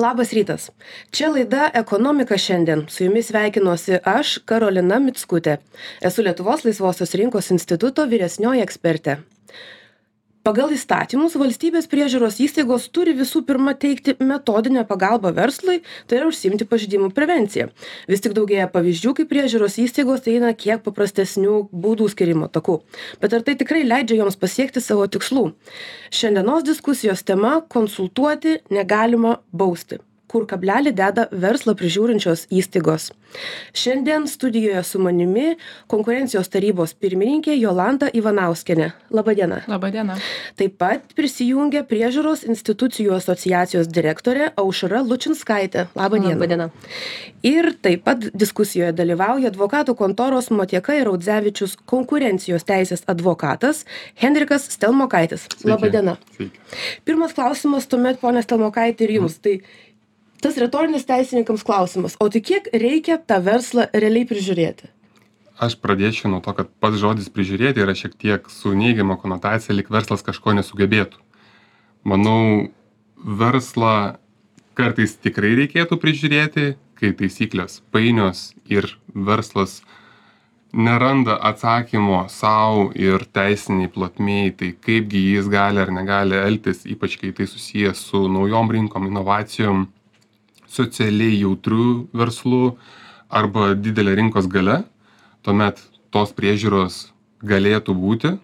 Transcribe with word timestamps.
Labas 0.00 0.32
rytas. 0.32 0.70
Čia 1.12 1.28
laida 1.28 1.70
Ekonomika 1.74 2.38
šiandien. 2.38 2.86
Su 2.88 3.04
jumis 3.04 3.26
sveikinuosi 3.28 3.98
aš, 4.08 4.38
Karolina 4.48 4.96
Mitskutė. 4.96 5.58
Esu 6.00 6.24
Lietuvos 6.24 6.64
laisvosios 6.64 7.12
rinkos 7.20 7.50
instituto 7.52 8.06
vyresnioji 8.08 8.64
ekspertė 8.64 9.18
pagal 10.46 10.72
įstatymus 10.74 11.36
valstybės 11.40 11.88
priežiūros 11.90 12.38
įstaigos 12.44 12.88
turi 12.94 13.14
visų 13.16 13.42
pirma 13.48 13.74
teikti 13.78 14.16
metodinę 14.24 14.86
pagalbą 14.88 15.32
verslui 15.36 15.80
tai 16.08 16.20
yra 16.20 16.30
užsiimti 16.30 16.66
pažeidimų 16.70 17.10
prevencija. 17.16 17.68
Vis 18.10 18.24
tik 18.24 18.34
daugėja 18.36 18.70
pavyzdžių 18.72 19.14
kai 19.18 19.28
priežiūros 19.30 19.78
įstaigos 19.84 20.28
eina 20.32 20.52
kiek 20.56 20.84
paprastesniu 20.86 21.62
baudų 21.72 22.10
skyrimo 22.14 22.50
taku 22.52 22.80
bet 23.22 23.36
ar 23.36 23.46
tai 23.46 23.56
tikrai 23.60 23.84
leidžia 23.86 24.20
joms 24.22 24.38
pasiekti 24.40 24.82
savo 24.84 25.06
tikslų? 25.10 25.50
Šiandienos 26.10 26.66
diskusijos 26.68 27.24
tema 27.26 27.58
konsultuoti 27.68 28.60
negalima 28.72 29.38
bausti 29.52 30.00
kur 30.30 30.46
kablelį 30.50 30.92
deda 30.94 31.26
verslą 31.32 31.74
prižiūrinčios 31.78 32.46
įstaigos. 32.54 33.10
Šiandien 33.74 34.26
studijoje 34.30 34.82
su 34.86 35.00
manimi 35.02 35.56
konkurencijos 35.90 36.50
tarybos 36.50 36.94
pirmininkė 36.98 37.54
Jolanta 37.58 38.08
Ivanauskienė. 38.14 38.90
Labadiena. 39.14 39.60
Labadiena. 39.70 40.16
Taip 40.58 40.76
pat 40.80 41.14
prisijungia 41.18 41.82
priežiūros 41.86 42.44
institucijų 42.48 43.14
asociacijos 43.18 43.90
direktorė 43.90 44.50
Aušra 44.58 45.02
Lučinskaitė. 45.06 45.88
Labadiena. 45.98 46.34
Labadiena. 46.36 46.70
Ir 47.46 47.72
taip 47.82 48.04
pat 48.06 48.30
diskusijoje 48.34 48.92
dalyvauja 48.96 49.50
advokatų 49.50 49.96
kontoros 49.98 50.50
Motieka 50.54 50.96
ir 50.98 51.10
Audzevičius 51.10 51.76
konkurencijos 51.90 52.66
teisės 52.66 53.06
advokatas 53.10 53.84
Henrikas 54.22 54.66
Stelmokaitis. 54.74 55.46
Labadiena. 55.66 56.18
Sveiki. 56.36 56.60
Pirmas 57.04 57.34
klausimas 57.36 57.86
tuomet, 57.90 58.20
ponė 58.22 58.42
Stelmokaitė, 58.44 59.06
ir 59.06 59.16
jums. 59.20 59.38
Mhm. 59.38 59.42
Tai 59.46 59.89
tas 60.44 60.58
retorinis 60.60 61.06
teisininkams 61.08 61.64
klausimas 61.66 62.16
o 62.20 62.28
tai 62.32 62.42
kiek 62.44 62.70
reikia 62.72 63.18
tą 63.18 63.40
verslą 63.44 63.88
realiai 63.92 64.28
prižiūrėti? 64.28 64.90
Aš 65.60 65.76
pradėčiau 65.76 66.30
nuo 66.32 66.40
to 66.44 66.54
kad 66.56 66.70
pats 66.80 67.00
žodis 67.00 67.28
prižiūrėti 67.32 67.82
yra 67.84 67.92
šiek 67.96 68.16
tiek 68.16 68.46
su 68.48 68.72
neigiama 68.76 69.18
konotacija 69.20 69.76
lyg 69.76 69.90
verslas 69.92 70.24
kažko 70.24 70.54
nesugebėtų. 70.56 71.20
Manau 72.08 72.70
verslą 73.20 74.16
kartais 74.78 75.18
tikrai 75.20 75.52
reikėtų 75.58 76.00
prižiūrėti 76.00 76.74
kai 77.00 77.12
taisyklės 77.16 77.80
painios 77.92 78.50
ir 78.68 78.88
verslas 79.12 79.80
neranda 80.72 81.36
atsakymo 81.50 82.26
sau 82.30 82.90
ir 82.94 83.24
teisinėj 83.34 83.90
plotmėj 83.94 84.50
tai 84.60 84.70
kaipgi 84.86 85.22
jis 85.34 85.48
gali 85.50 85.82
ar 85.82 85.90
negali 85.94 86.38
elgtis 86.38 86.84
ypač 86.86 87.16
kai 87.20 87.32
tai 87.36 87.48
susiję 87.50 87.94
su 87.94 88.26
naujom 88.28 88.70
rinkom 88.76 89.08
inovacijom 89.10 89.88
socialiai 90.70 91.40
jautriu 91.40 92.08
verslu 92.16 92.76
arba 93.28 93.74
didele 93.74 94.14
rinkos 94.18 94.48
galia, 94.50 94.82
tuomet 95.42 95.82
tos 96.14 96.32
priežiūros 96.36 97.08
galėtų 97.46 97.94
būti 97.96 98.36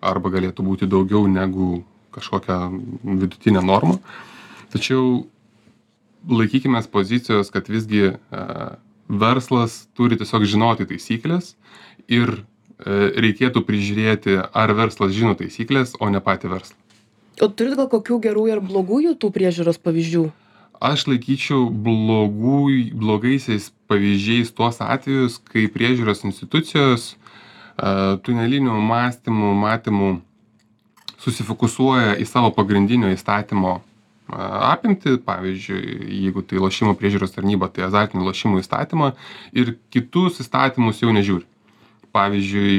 arba 0.00 0.30
galėtų 0.32 0.64
būti 0.64 0.88
daugiau 0.88 1.26
negu 1.28 1.82
kažkokia 2.14 2.68
vidutinė 3.02 3.62
norma. 3.64 3.98
Tačiau 4.72 5.26
laikykime 6.28 6.80
pozicijos, 6.92 7.50
kad 7.54 7.68
visgi 7.70 8.12
e, 8.12 8.16
verslas 9.08 9.84
turi 9.96 10.18
tiesiog 10.18 10.46
žinoti 10.48 10.88
taisyklės 10.88 11.54
ir 12.08 12.32
e, 12.32 12.42
reikėtų 13.26 13.62
prižiūrėti, 13.66 14.40
ar 14.52 14.74
verslas 14.78 15.14
žino 15.16 15.36
taisyklės, 15.38 15.94
o 16.00 16.10
ne 16.10 16.20
patį 16.20 16.52
verslą. 16.56 16.76
O 17.44 17.48
turit 17.52 17.76
gal 17.76 17.88
kokių 17.92 18.18
gerų 18.24 18.46
ir 18.54 18.64
blogųjų 18.64 19.16
tų 19.20 19.30
priežiūros 19.34 19.78
pavyzdžių? 19.84 20.24
Aš 20.80 21.06
laikyčiau 21.10 21.68
blogų 21.70 22.92
blogaisiais 22.96 23.70
pavyzdžiais 23.90 24.52
tuos 24.56 24.80
atvejus 24.82 25.40
kai 25.50 25.66
priežiūros 25.72 26.24
institucijos 26.28 27.14
a, 27.76 28.16
tuneliniu 28.22 28.76
mąstymu 28.80 29.54
matymu 29.60 30.14
susifokusuoja 31.22 32.16
į 32.20 32.26
savo 32.28 32.52
pagrindinio 32.54 33.10
įstatymo 33.14 33.80
apimtį 34.32 35.20
pavyzdžiui 35.26 35.82
jeigu 36.24 36.42
tai 36.42 36.58
lošimų 36.58 36.96
priežiūros 36.98 37.34
tarnyba 37.36 37.68
tai 37.70 37.86
azartinių 37.86 38.26
lošimų 38.26 38.62
įstatymą 38.62 39.12
ir 39.54 39.76
kitus 39.94 40.40
įstatymus 40.42 41.02
jau 41.02 41.14
nežiūri. 41.14 41.46
Pavyzdžiui 42.16 42.78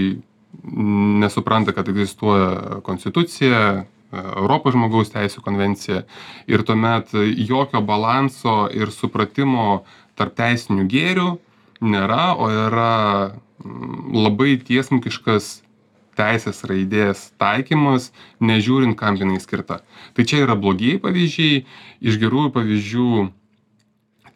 nesupranta 1.23 1.71
kad 1.75 1.87
egzistuoja 1.87 2.81
konstitucija 2.83 3.85
Europos 4.11 4.75
žmogaus 4.75 5.11
teisų 5.11 5.43
konvencija 5.43 6.03
ir 6.47 6.63
tuomet 6.63 7.11
jokio 7.35 7.81
balanso 7.83 8.67
ir 8.71 8.91
supratimo 8.95 9.83
tarp 10.15 10.37
teisinių 10.37 10.87
gėrių 10.89 11.29
nėra, 11.83 12.33
o 12.39 12.49
yra 12.49 12.93
mm, 13.63 14.15
labai 14.15 14.55
tiesmukiškas 14.63 15.57
teisės 16.17 16.63
raidės 16.65 17.27
taikymas, 17.37 18.09
nežiūrint, 18.41 18.97
kam 18.97 19.19
jinai 19.19 19.37
skirta. 19.43 19.83
Tai 20.17 20.25
čia 20.25 20.41
yra 20.47 20.55
blogieji 20.57 21.01
pavyzdžiai, 21.03 21.65
iš 22.01 22.17
gerųjų 22.21 22.53
pavyzdžių 22.55 23.09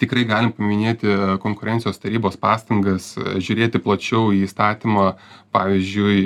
tikrai 0.01 0.25
galim 0.29 0.53
paminėti 0.57 1.13
konkurencijos 1.41 1.99
tarybos 2.01 2.37
pastangas 2.41 3.13
žiūrėti 3.17 3.81
plačiau 3.81 4.31
į 4.33 4.45
įstatymą, 4.47 5.11
pavyzdžiui, 5.53 6.21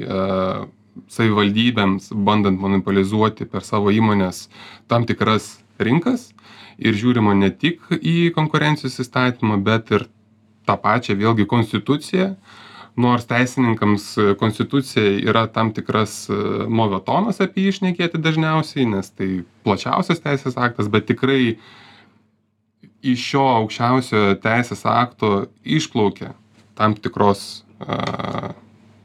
savivaldybėms 1.12 2.12
bandant 2.28 2.60
monopolizuoti 2.62 3.48
per 3.50 3.66
savo 3.66 3.94
įmones 3.94 4.46
tam 4.92 5.08
tikras 5.08 5.58
rinkas. 5.80 6.32
Ir 6.76 6.96
žiūrima 7.00 7.36
ne 7.40 7.50
tik 7.56 7.86
į 7.96 8.34
konkurencijos 8.36 9.00
įstatymą, 9.00 9.62
bet 9.64 9.92
ir 9.96 10.08
tą 10.68 10.76
pačią 10.82 11.16
vėlgi 11.16 11.46
konstituciją, 11.48 12.34
nors 13.00 13.28
teisininkams 13.30 14.08
konstitucija 14.40 15.20
yra 15.24 15.46
tam 15.52 15.72
tikras 15.76 16.26
e, 16.28 16.36
movetonas 16.68 17.42
apie 17.44 17.66
jį 17.66 17.74
išnekėti 17.74 18.22
dažniausiai, 18.24 18.88
nes 18.92 19.12
tai 19.12 19.30
plačiausias 19.68 20.24
teisės 20.24 20.56
aktas, 20.60 20.92
bet 20.92 21.08
tikrai 21.12 21.58
iš 23.06 23.24
šio 23.32 23.46
aukščiausio 23.62 24.24
teisės 24.44 24.84
akto 24.90 25.46
išplaukia 25.64 26.34
tam 26.76 26.96
tikros 27.00 27.64
uh, 27.80 28.52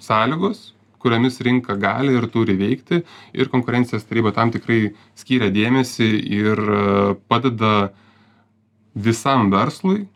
sąlygos, 0.03 0.73
kuriomis 1.01 1.41
rinka 1.45 1.77
gali 1.81 2.15
ir 2.19 2.29
turi 2.33 2.57
veikti 2.61 3.03
ir 3.33 3.51
konkurencijos 3.53 4.07
taryba 4.09 4.35
tam 4.37 4.53
tikrai 4.55 4.93
skiria 5.19 5.51
dėmesį 5.55 6.11
ir 6.39 6.61
e, 6.61 6.81
padeda 7.31 7.75
visam 8.95 9.51
verslui 9.53 10.07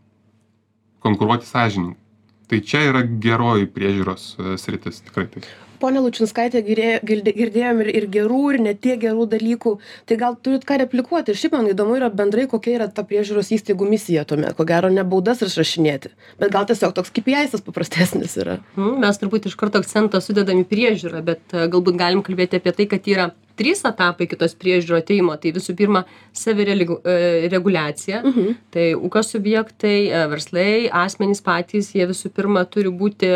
konkuruoti 1.05 1.49
sąžiningai. 1.49 2.01
Tai 2.49 2.61
čia 2.61 2.83
yra 2.91 3.05
geroji 3.05 3.71
priežiūros 3.73 4.27
e, 4.37 4.57
sritis, 4.61 5.01
tikrai 5.07 5.29
taip 5.33 5.49
ponia 5.85 6.03
lučinskaite 6.05 6.65
girė 6.65 6.91
girdi 7.05 7.37
girdėjom 7.37 7.85
ir 7.85 7.93
ir 7.95 8.09
gerų 8.17 8.43
ir 8.55 8.61
ne 8.69 8.75
tiek 8.75 9.01
gerų 9.05 9.29
dalykų. 9.37 9.77
Tai 10.09 10.21
gal 10.25 10.39
turit 10.41 10.65
ką 10.65 10.81
replikuoti? 10.85 11.33
Ir 11.35 11.41
šiaip 11.43 11.59
man 11.59 11.71
įdomu 11.71 11.99
yra 12.01 12.09
bendrai 12.09 12.49
kokia 12.51 12.79
yra 12.79 12.89
ta 12.89 13.05
priežiūros 13.07 13.53
įstaigų 13.59 13.89
misija 13.93 14.25
tuomet. 14.29 14.57
Ko 14.57 14.67
gero 14.69 14.91
ne 14.93 15.05
baudas 15.05 15.45
išrašinėti 15.45 16.15
bet 16.41 16.53
gal 16.55 16.67
tiesiog 16.69 16.95
toks 16.97 17.13
kipiaisas 17.15 17.63
paprastesnis 17.65 18.37
yra. 18.41 18.59
Mm, 18.79 18.99
mes 19.05 19.21
turbūt 19.21 19.49
iš 19.51 19.57
karto 19.61 19.79
akcentą 19.83 20.21
sudedam 20.25 20.59
į 20.63 20.67
priežiūrą 20.71 21.21
bet 21.27 21.43
e, 21.55 21.67
galbūt 21.71 21.97
galim 22.01 22.23
kalbėti 22.27 22.61
apie 22.61 22.73
tai 22.77 22.87
kad 22.91 23.03
yra 23.11 23.27
trys 23.59 23.85
etapai 23.87 24.27
iki 24.27 24.37
tos 24.39 24.55
priežiūro 24.59 24.97
atėjimo 24.99 25.35
tai 25.41 25.51
visų 25.55 25.73
pirma 25.79 26.01
savireguliacija 26.35 28.19
e, 28.21 28.25
mhm. 28.31 28.47
tai 28.75 28.87
ūkio 28.99 29.23
subjektai 29.27 29.99
e, 30.09 30.11
verslai 30.33 30.71
asmenys 31.05 31.41
patys 31.45 31.87
jie 31.95 32.05
visų 32.11 32.29
pirma 32.35 32.61
turi 32.67 32.91
būti 32.91 33.29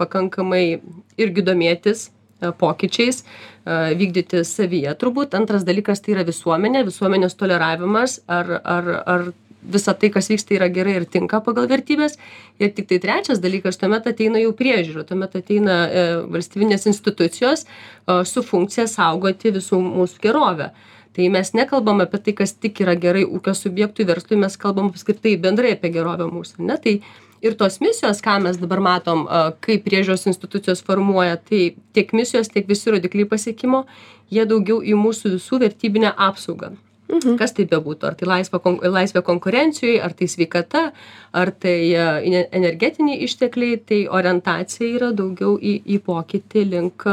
pakankamai 0.00 0.64
irgi 1.20 1.44
domėtis 1.46 2.08
e, 2.08 2.52
pokyčiais 2.64 3.24
vykdyti 3.70 4.40
savyje 4.48 4.94
turbūt. 4.98 5.34
Antras 5.36 5.66
dalykas 5.68 6.00
tai 6.00 6.14
yra 6.14 6.22
visuomenė 6.26 6.80
visuomenės 6.86 7.36
toleravimas 7.38 8.16
ar 8.26 8.48
ar 8.64 8.88
ar 9.04 9.26
visa 9.62 9.94
tai 9.94 10.10
kas 10.10 10.28
vyksta 10.30 10.54
yra 10.56 10.68
gerai 10.72 10.96
ir 11.00 11.04
tinka 11.04 11.40
pagal 11.44 11.68
vertybes 11.68 12.16
ir 12.58 12.72
tiktai 12.76 12.98
trečias 13.02 13.40
dalykas 13.42 13.78
tuomet 13.80 14.06
ateina 14.08 14.40
jau 14.40 14.52
priežiūra 14.56 15.04
tuomet 15.08 15.36
ateina 15.36 15.76
e, 15.86 16.04
valstybinės 16.32 16.86
institucijos 16.90 17.66
o, 18.06 18.22
su 18.24 18.42
funkcija 18.42 18.88
saugoti 18.88 19.52
visų 19.52 19.80
mūsų 19.84 20.22
gerovę. 20.24 20.70
Tai 21.16 21.26
mes 21.34 21.52
nekalbam 21.58 22.00
apie 22.04 22.20
tai 22.24 22.36
kas 22.38 22.54
tik 22.54 22.80
yra 22.84 22.94
gerai 22.96 23.26
ūkio 23.26 23.54
subjektui 23.56 24.06
verslui 24.08 24.38
mes 24.40 24.56
kalbam 24.56 24.92
apskritai 24.92 25.36
bendrai 25.42 25.74
apie 25.76 25.92
gerovę 25.92 26.30
mūsų 26.30 26.62
ane 26.64 26.78
tai 26.80 27.00
ir 27.42 27.56
tos 27.60 27.80
misijos 27.80 28.20
ką 28.24 28.36
mes 28.44 28.60
dabar 28.60 28.82
matom 28.84 29.26
kaip 29.64 29.86
priežiūros 29.86 30.28
institucijos 30.30 30.84
formuoja 30.86 31.40
tai 31.40 31.74
tiek 31.96 32.12
misijos 32.16 32.52
tiek 32.52 32.68
visi 32.68 32.92
rodikliai 32.92 33.28
pasiekimo 33.28 33.84
jie 34.30 34.46
daugiau 34.46 34.80
į 34.82 34.96
mūsų 35.00 35.36
visų 35.38 35.64
vertybinę 35.64 36.14
apsaugą 36.28 36.74
Mhm. 37.10 37.36
Kas 37.40 37.54
tai 37.56 37.66
bebūtų, 37.66 38.06
ar 38.06 38.16
tai 38.18 38.28
laisva, 38.28 38.60
laisvė 38.94 39.22
konkurencijai, 39.26 39.98
ar 40.04 40.14
tai 40.14 40.28
sveikata, 40.30 40.82
ar 41.34 41.50
tai 41.62 41.76
energetiniai 42.60 43.24
ištekliai, 43.26 43.80
tai 43.86 44.00
orientacija 44.06 44.88
yra 44.98 45.10
daugiau 45.16 45.56
į, 45.58 45.80
į 45.90 46.00
pokytį 46.06 46.64
link 46.70 47.06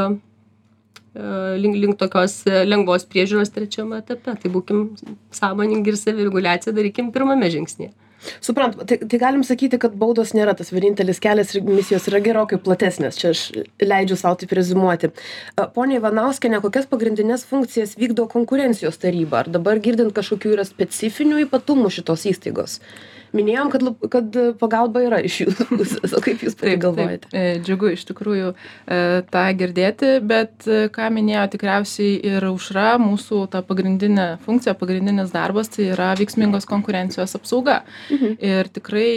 link, 1.58 1.78
link 1.82 1.98
tokios 1.98 2.44
lengvos 2.46 3.08
priežiūros 3.10 3.50
trečiame 3.50 3.98
etape. 4.04 4.36
Tai 4.38 4.52
būkim 4.54 4.84
sąmoningi 5.34 5.90
ir 5.90 5.98
savireguliaciją 5.98 6.76
darykim 6.76 7.10
pirmame 7.14 7.50
žingsnėje. 7.50 7.90
Suprantu, 8.42 8.84
tai, 8.88 8.98
tai 8.98 9.18
galim 9.20 9.44
sakyti, 9.46 9.78
kad 9.80 9.94
baudos 9.98 10.32
nėra 10.34 10.54
tas 10.58 10.72
vienintelis 10.74 11.20
kelias 11.22 11.54
ir 11.54 11.66
misijos 11.66 12.08
yra 12.10 12.20
gerokai 12.24 12.58
platesnės, 12.62 13.18
čia 13.20 13.30
aš 13.34 13.42
leidžiu 13.82 14.18
savo 14.18 14.40
taip 14.40 14.54
rezumuoti. 14.58 15.12
Pone 15.76 15.98
Ivanauskenė, 16.00 16.62
kokias 16.64 16.88
pagrindinės 16.90 17.46
funkcijas 17.48 17.94
vykdo 18.00 18.26
konkurencijos 18.32 18.98
taryba? 19.02 19.44
Ar 19.44 19.52
dabar 19.58 19.78
girdint 19.84 20.14
kažkokių 20.16 20.56
yra 20.56 20.66
specifinių 20.66 21.44
ypatumų 21.46 21.92
šitos 21.94 22.26
įstaigos? 22.32 22.80
Minėjom, 23.36 23.70
kad, 23.72 23.84
kad 24.12 24.38
pagalba 24.60 25.02
yra 25.06 25.20
iš 25.24 25.42
jūsų 25.44 25.66
pusės, 25.78 26.14
o 26.16 26.22
kaip 26.24 26.42
jūs 26.44 26.56
tai 26.58 26.76
galvojate? 26.80 27.28
Taip, 27.28 27.36
e, 27.36 27.60
džiugu 27.64 27.92
iš 27.94 28.04
tikrųjų 28.08 28.52
e, 28.52 29.00
tą 29.32 29.44
girdėti, 29.58 30.12
bet 30.24 30.66
e, 30.68 30.80
ką 30.94 31.08
minėjo 31.14 31.44
tikriausiai 31.54 32.16
ir 32.30 32.46
užra, 32.50 32.96
mūsų 33.02 33.42
ta 33.52 33.62
pagrindinė 33.66 34.28
funkcija, 34.44 34.76
pagrindinis 34.78 35.32
darbas 35.34 35.72
tai 35.74 35.90
yra 35.94 36.10
veiksmingos 36.18 36.68
konkurencijos 36.68 37.36
apsauga. 37.38 37.80
Mhm. 38.12 38.36
Ir 38.48 38.70
tikrai 38.72 39.10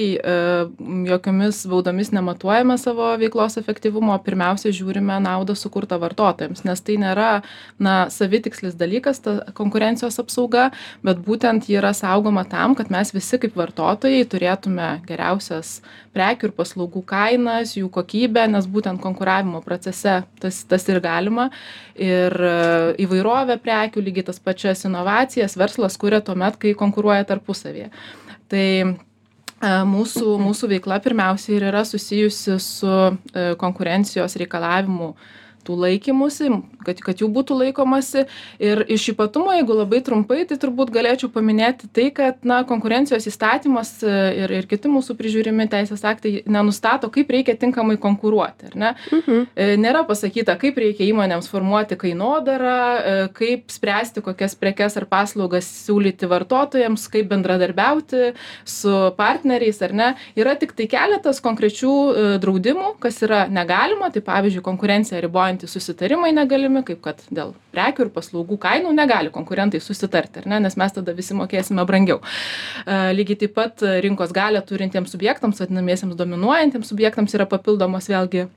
jokiomis 1.08 1.64
baudomis 1.70 2.12
nematuojame 2.14 2.78
savo 2.82 3.12
veiklos 3.22 3.58
efektyvumo, 3.62 4.16
pirmiausia 4.26 4.74
žiūrime 4.76 5.20
naudą 5.24 5.56
sukurtą 5.58 6.00
vartotojams, 6.02 6.64
nes 6.68 6.84
tai 6.86 6.98
nėra 7.02 7.30
na, 7.82 7.96
savitikslis 8.14 8.76
dalykas, 8.80 9.22
ta 9.24 9.38
konkurencijos 9.58 10.20
apsauga, 10.22 10.70
bet 11.06 11.22
būtent 11.26 11.70
ji 11.70 11.80
yra 11.80 11.94
saugoma 11.98 12.44
tam, 12.50 12.76
kad 12.78 12.92
mes 12.94 13.14
visi 13.16 13.40
kaip 13.42 13.58
vartotojai 13.60 14.01
vartotojai 14.02 14.26
turėtume 14.26 15.02
geriausias 15.06 15.82
prekių 16.14 16.50
ir 16.50 16.54
paslaugų 16.56 17.04
kainas, 17.06 17.76
jų 17.78 17.90
kokybę, 17.90 18.48
nes 18.50 18.66
būtent 18.66 19.00
konkuravimo 19.02 19.62
procese 19.62 20.24
tas, 20.40 20.64
tas 20.66 20.88
ir 20.90 21.00
galima. 21.00 21.52
Ir 21.96 22.32
e, 22.34 22.96
įvairovę 23.04 23.60
prekių, 23.62 24.02
lygiai 24.02 24.26
tas 24.26 24.40
pačias 24.40 24.86
inovacijas 24.86 25.56
verslas 25.56 25.98
kuria 25.98 26.22
tuomet, 26.22 26.58
kai 26.58 26.74
konkuruoja 26.74 27.24
tarpusavėje. 27.30 27.92
Tai 28.50 28.68
e, 28.82 28.96
mūsų, 29.62 30.38
mūsų 30.42 30.72
veikla 30.76 31.00
pirmiausia 31.00 31.56
ir 31.56 31.70
yra 31.70 31.86
susijusi 31.86 32.58
su 32.60 32.90
e, 32.90 33.54
konkurencijos 33.58 34.36
reikalavimu 34.42 35.14
tų 35.62 35.78
laikymusi, 35.78 36.50
kad, 36.86 37.02
kad 37.04 37.22
jų 37.22 37.30
būtų 37.34 37.58
laikomasi. 37.60 38.26
Ir 38.62 38.84
iš 38.92 39.12
ypatumo, 39.14 39.54
jeigu 39.56 39.76
labai 39.78 40.02
trumpai, 40.06 40.42
tai 40.50 40.58
turbūt 40.62 40.92
galėčiau 40.94 41.32
paminėti 41.34 41.90
tai, 41.94 42.10
kad 42.16 42.42
na, 42.48 42.62
konkurencijos 42.68 43.28
įstatymas 43.30 43.94
e, 44.04 44.16
ir, 44.44 44.56
ir 44.60 44.70
kiti 44.70 44.92
mūsų 44.92 45.16
prižiūrimi 45.20 45.68
teisės 45.72 46.04
aktai 46.08 46.42
nenustato, 46.50 47.12
kaip 47.14 47.32
reikia 47.34 47.56
tinkamai 47.60 47.98
konkuruoti. 48.02 48.72
Mhm. 48.72 49.46
E, 49.56 49.76
nėra 49.82 50.04
pasakyta, 50.08 50.56
kaip 50.62 50.80
reikia 50.82 51.08
įmonėms 51.10 51.50
formuoti 51.52 51.98
kainodarą, 52.00 52.78
e, 52.78 53.16
kaip 53.38 53.72
spręsti, 53.74 54.24
kokias 54.26 54.58
prekes 54.60 54.98
ar 55.00 55.08
paslaugas 55.12 55.68
siūlyti 55.86 56.30
vartotojams, 56.32 57.08
kaip 57.12 57.30
bendradarbiauti 57.32 58.34
su 58.68 58.96
partneriais 59.18 59.82
ar 59.86 59.96
ne. 59.98 60.10
Yra 60.40 60.56
tik 60.60 60.74
tai 60.78 60.88
keletas 60.92 61.42
konkrečių 61.44 61.94
draudimų, 62.42 62.96
kas 63.02 63.20
yra 63.26 63.46
negalima, 63.52 64.10
tai 64.14 64.24
pavyzdžiui, 64.26 64.64
konkurencija 64.66 65.20
riboja 65.22 65.52
galiojantys 65.52 65.72
susitarimai 65.74 66.32
negalimi 66.32 66.71
kaip 66.88 67.02
kad 67.04 67.20
dėl 67.34 67.52
prekių 67.76 68.08
ir 68.08 68.14
paslaugų 68.16 68.58
kainų 68.64 68.94
negali 68.96 69.34
konkurentai 69.34 69.82
susitarti 69.84 70.42
ar 70.42 70.50
ne 70.54 70.62
nes 70.64 70.78
mes 70.80 70.96
tada 70.96 71.16
visi 71.18 71.36
mokėsime 71.38 71.86
brangiau. 71.90 72.22
E, 72.86 73.12
lygiai 73.18 73.44
taip 73.44 73.56
pat 73.60 73.86
rinkos 74.06 74.32
galią 74.36 74.64
turintiems 74.64 75.12
subjektams 75.12 75.60
vadinamiesiems 75.62 76.18
dominuojantiems 76.20 76.92
subjektams 76.94 77.36
yra 77.38 77.50
papildomos 77.52 78.08
vėlgi 78.12 78.48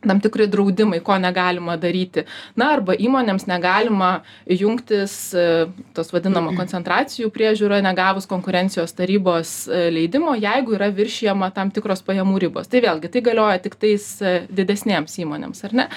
tam 0.00 0.20
tikri 0.22 0.46
draudimai 0.46 1.00
ko 1.04 1.16
negalima 1.18 1.76
daryti. 1.80 2.24
Na 2.58 2.70
arba 2.76 2.94
įmonėms 2.94 3.48
negalima 3.50 4.10
jungtis 4.46 5.14
e, 5.34 5.66
tos 5.96 6.12
vadinama 6.14 6.54
koncentracijų 6.58 7.32
priežiūra 7.34 7.80
negavus 7.84 8.28
konkurencijos 8.30 8.94
tarybos 8.98 9.54
e, 9.66 9.88
leidimo 9.94 10.36
jeigu 10.38 10.76
yra 10.78 10.90
viršijama 10.94 11.50
tam 11.56 11.72
tikros 11.74 12.04
pajamų 12.06 12.38
ribos. 12.46 12.70
Tai 12.70 12.84
vėlgi 12.86 13.10
tai 13.14 13.24
galioja 13.26 13.58
tiktais 13.66 14.06
e, 14.22 14.36
didesnėms 14.48 15.18
įmonėms 15.24 15.66
ar 15.66 15.76
ne? 15.82 15.88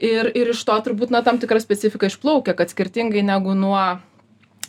Ir 0.00 0.30
ir 0.36 0.52
iš 0.52 0.64
to 0.68 0.76
turbūt 0.84 1.12
na 1.14 1.24
tam 1.24 1.40
tikra 1.40 1.62
specifika 1.62 2.10
išplaukia 2.12 2.56
kad 2.58 2.72
skirtingai 2.72 3.24
negu 3.24 3.56
nuo 3.56 3.80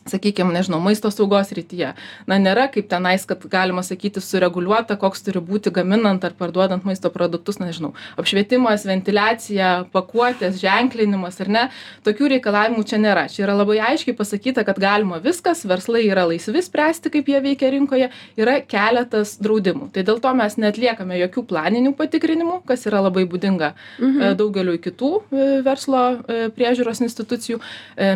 sakykim 0.10 0.54
nežinau 0.54 0.82
maisto 0.84 1.12
saugos 1.14 1.52
srityje 1.52 1.94
na 2.28 2.40
nėra 2.42 2.68
kaip 2.74 2.90
tenais 2.90 3.26
kad 3.30 3.44
galima 3.52 3.84
sakyti 3.86 4.24
sureguliuota 4.24 4.98
koks 5.02 5.26
turi 5.28 5.42
būti 5.44 5.74
gaminant 5.74 6.24
ar 6.24 6.34
parduodant 6.38 6.86
maisto 6.88 7.12
produktus 7.14 7.60
na 7.62 7.70
nežinau 7.70 7.94
apšvietimas 8.22 8.86
ventiliacija 8.88 9.72
pakuotės 9.94 10.60
ženklinimas 10.62 11.40
ar 11.44 11.52
ne? 11.52 11.64
Tokių 12.06 12.32
reikalavimų 12.36 12.84
čia 12.88 13.00
nėra. 13.02 13.28
Čia 13.32 13.46
yra 13.46 13.56
labai 13.60 13.80
aiškiai 13.92 14.16
pasakyta 14.18 14.66
kad 14.68 14.80
galima 14.82 15.22
viskas 15.24 15.64
verslai 15.68 16.04
yra 16.10 16.26
laisvi 16.30 16.64
spręsti 16.66 17.12
kaip 17.14 17.30
jie 17.32 17.42
veikia 17.44 17.72
rinkoje 17.74 18.10
yra 18.40 18.60
keletas 18.62 19.38
draudimų. 19.44 19.92
Tai 19.96 20.06
dėl 20.08 20.22
to 20.24 20.34
mes 20.38 20.58
neatliekame 20.62 21.20
jokių 21.24 21.46
planinių 21.52 21.94
patikrinimų 22.00 22.62
kas 22.70 22.86
yra 22.90 23.04
labai 23.08 23.26
būdinga 23.30 23.74
mhm. 23.74 24.20
E, 24.22 24.34
daugeliui 24.38 24.80
kitų 24.82 25.12
e, 25.22 25.48
verslo 25.66 26.02
e, 26.12 26.50
priežiūros 26.56 27.02
institucijų. 27.06 27.60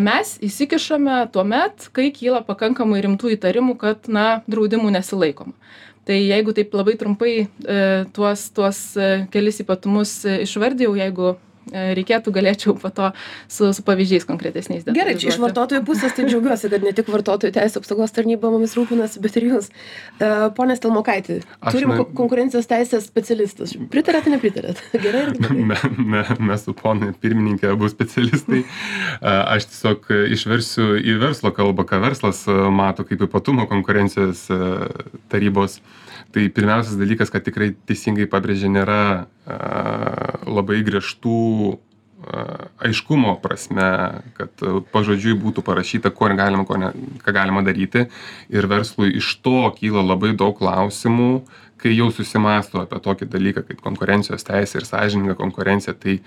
Mes 0.02 0.36
įsikišame 0.44 1.18
tuomet 1.34 1.75
tuomet 1.76 1.90
kai 1.94 2.12
kyla 2.12 2.44
pakankamai 2.46 3.02
rimtų 3.02 3.36
įtarimų 3.36 3.78
kad 3.78 4.08
na 4.08 4.42
draudimų 4.48 4.92
nesilaikoma. 4.92 5.54
Tai 6.06 6.14
jeigu 6.14 6.54
taip 6.54 6.74
labai 6.74 6.96
trumpai 6.98 7.48
e, 7.48 8.06
tuos 8.14 8.52
tuos 8.54 8.96
e, 8.96 9.28
kelis 9.32 9.60
ypatumus 9.60 10.26
e, 10.26 10.44
išvardijau 10.44 10.96
jeigu 10.96 11.36
reikėtų, 11.72 12.34
galėčiau 12.36 12.76
po 12.80 12.92
to 12.94 13.12
su, 13.48 13.72
su 13.74 13.84
pavyzdžiais 13.86 14.28
konkretesniais. 14.28 14.86
Gerai, 14.96 15.16
iš 15.18 15.40
vartotojų 15.42 15.82
pusės 15.88 16.14
tai 16.16 16.28
džiaugiuosi, 16.30 16.70
kad 16.74 16.86
ne 16.86 16.94
tik 16.96 17.10
vartotojų 17.14 17.56
teisų 17.56 17.82
apsaugos 17.82 18.14
tarnyba 18.16 18.52
mumis 18.54 18.76
rūpinasi, 18.78 19.22
bet 19.24 19.40
ir 19.40 19.50
jūs. 19.50 19.72
Uh, 20.20 20.48
Pone 20.56 20.78
Stelmokaitį, 20.78 21.40
turim 21.72 21.94
ne... 21.96 22.06
konkurencijos 22.18 22.70
teisės 22.70 23.08
specialistus. 23.10 23.76
Pritarėte, 23.92 24.32
nepritarėte? 24.34 24.86
Gerai. 25.06 25.26
Me, 25.40 25.80
me, 25.98 26.24
mes 26.52 26.66
su 26.66 26.76
ponai 26.78 27.12
pirmininkė 27.22 27.72
abu 27.74 27.90
specialistai. 27.92 28.64
Aš 29.26 29.70
tiesiog 29.72 30.10
išversiu 30.36 30.94
į 31.00 31.18
verslo 31.22 31.52
kalbą, 31.56 31.86
ką 31.90 32.02
verslas 32.04 32.44
mato 32.48 33.06
kaip 33.08 33.26
ypatumą 33.28 33.68
konkurencijos 33.72 34.46
tarybos. 35.32 35.80
Tai 36.36 36.44
pirmiausias 36.52 36.98
dalykas, 37.00 37.32
kad 37.32 37.46
tikrai 37.46 37.72
teisingai 37.88 38.26
pabrėžė, 38.28 38.68
nėra 38.74 39.00
labai 39.46 40.80
griežtų 40.86 41.40
aiškumo 42.82 43.36
prasme, 43.44 43.88
kad 44.38 44.64
pažodžiui 44.94 45.36
būtų 45.38 45.62
parašyta, 45.66 46.10
ko 46.16 46.30
galima, 46.34 46.66
ko 46.66 46.78
ne, 46.82 46.90
ką 47.22 47.34
galima 47.36 47.62
daryti. 47.66 48.08
Ir 48.50 48.68
verslui 48.72 49.14
iš 49.20 49.36
to 49.46 49.70
kyla 49.78 50.02
labai 50.06 50.34
daug 50.38 50.56
klausimų, 50.58 51.46
kai 51.82 51.94
jau 51.94 52.10
susimasto 52.16 52.82
apie 52.82 53.02
tokį 53.04 53.30
dalyką 53.30 53.66
kaip 53.68 53.84
konkurencijos 53.84 54.48
teisė 54.48 54.80
ir 54.80 54.88
sąžininga 54.90 55.36
konkurencija, 55.38 55.94
tai 55.94 56.20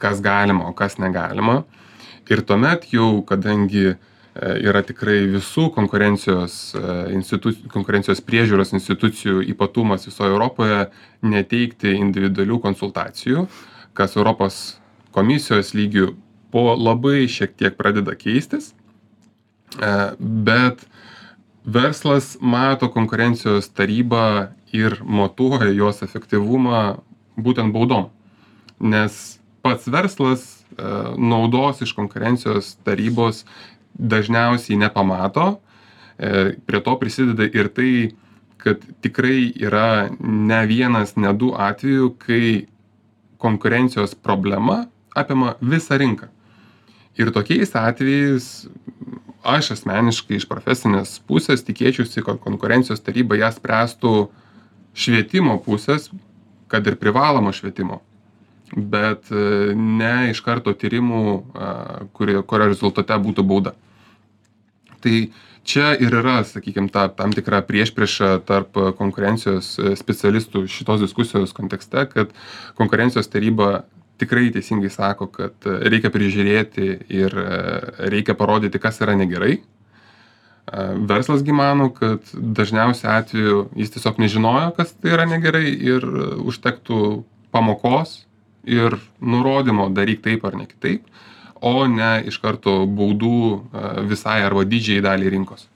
kas 0.00 0.20
galima, 0.22 0.68
o 0.68 0.76
kas 0.76 0.98
negalima. 1.02 1.64
Ir 2.30 2.44
tuomet 2.46 2.86
jau, 2.94 3.24
kadangi 3.26 3.96
yra 4.40 4.80
tikrai 4.86 5.26
visų 5.28 5.66
konkurencijos 5.74 6.74
institucijų, 7.12 7.68
konkurencijos 7.72 8.22
priežiūros 8.24 8.72
institucijų 8.76 9.42
ypatumas 9.52 10.06
visoje 10.08 10.32
Europoje 10.32 10.86
neteikti 11.20 11.92
individualių 11.98 12.60
konsultacijų, 12.64 13.44
kas 13.92 14.16
Europos 14.16 14.60
komisijos 15.12 15.74
lygių 15.76 16.14
po 16.50 16.74
labai 16.74 17.28
šiek 17.30 17.54
tiek 17.58 17.76
pradeda 17.78 18.14
keistis, 18.18 18.72
e, 19.78 19.90
bet 20.18 20.86
verslas 21.64 22.36
mato 22.40 22.90
konkurencijos 22.90 23.70
tarybą 23.70 24.50
ir 24.74 25.00
matuoja 25.04 25.70
jos 25.74 26.02
efektyvumą 26.06 27.00
būtent 27.36 27.74
baudom. 27.74 28.10
Nes 28.80 29.38
pats 29.62 29.86
verslas 29.90 30.46
e, 30.50 30.82
naudos 31.18 31.82
iš 31.84 31.94
konkurencijos 31.98 32.76
tarybos 32.86 33.44
dažniausiai 34.00 34.78
nepamato. 34.80 35.60
E, 36.18 36.56
prie 36.66 36.80
to 36.84 36.96
prisideda 37.00 37.46
ir 37.48 37.70
tai, 37.72 37.92
kad 38.60 38.82
tikrai 39.00 39.52
yra 39.56 40.10
ne 40.20 40.60
vienas, 40.68 41.16
ne 41.16 41.32
du 41.32 41.52
atveju, 41.56 42.14
kai 42.20 42.66
konkurencijos 43.40 44.14
problema 44.14 44.84
apima 45.16 45.54
visą 45.60 45.96
rinką. 46.00 46.28
Ir 47.18 47.32
tokiais 47.32 47.72
atvejais 47.76 48.68
aš 49.44 49.72
asmeniškai 49.76 50.36
iš 50.36 50.46
profesinės 50.48 51.16
pusės 51.24 51.64
tikėčiausi, 51.64 52.22
kad 52.24 52.40
konkurencijos 52.44 53.00
taryba 53.00 53.38
ją 53.40 53.48
spręstų 53.56 54.14
švietimo 54.92 55.56
pusės, 55.64 56.10
kad 56.70 56.86
ir 56.86 56.98
privalomo 57.00 57.52
švietimo, 57.56 58.02
bet 58.76 59.32
e, 59.32 59.72
ne 59.74 60.30
iš 60.30 60.44
karto 60.44 60.76
tyrimų, 60.76 61.22
kurio 62.12 62.44
rezultate 62.68 63.16
būtų 63.16 63.46
bauda. 63.46 63.74
Tai 65.00 65.14
čia 65.64 65.92
ir 66.00 66.14
yra, 66.20 66.40
sakykime, 66.44 66.90
ta 66.92 67.06
tam 67.12 67.32
tikra 67.36 67.62
priešprieša 67.68 68.34
tarp 68.48 68.76
konkurencijos 68.98 69.74
specialistų 70.00 70.66
šitos 70.68 71.04
diskusijos 71.04 71.56
kontekste, 71.56 72.04
kad 72.12 72.36
konkurencijos 72.80 73.30
taryba 73.32 73.84
tikrai 74.20 74.50
teisingai 74.52 74.90
sako, 74.92 75.28
kad 75.32 75.66
e, 75.66 75.76
reikia 75.92 76.12
prižiūrėti 76.12 76.88
ir 77.16 77.36
e, 77.40 77.50
reikia 78.12 78.36
parodyti, 78.38 78.80
kas 78.82 79.00
yra 79.04 79.16
negerai. 79.18 79.56
E, 79.60 80.86
verslasgi 81.10 81.56
mano, 81.56 81.90
kad 81.96 82.32
dažniausiai 82.34 83.22
atveju 83.22 83.64
jis 83.80 83.94
tiesiog 83.96 84.20
nežinojo, 84.22 84.70
kas 84.76 84.92
tai 84.98 85.14
yra 85.16 85.26
negerai 85.30 85.66
ir 85.72 86.06
užtektų 86.44 87.00
pamokos 87.54 88.20
ir 88.68 88.98
nurodymo 89.24 89.88
daryk 89.96 90.22
taip 90.26 90.44
ar 90.46 90.58
ne 90.60 90.68
kitaip, 90.68 91.06
o 91.60 91.74
ne 91.90 92.12
iš 92.30 92.40
karto 92.42 92.82
baudų 92.86 94.06
visai 94.10 94.40
arba 94.46 94.64
didžiai 94.68 95.04
daliai 95.04 95.36
rinkos. 95.36 95.68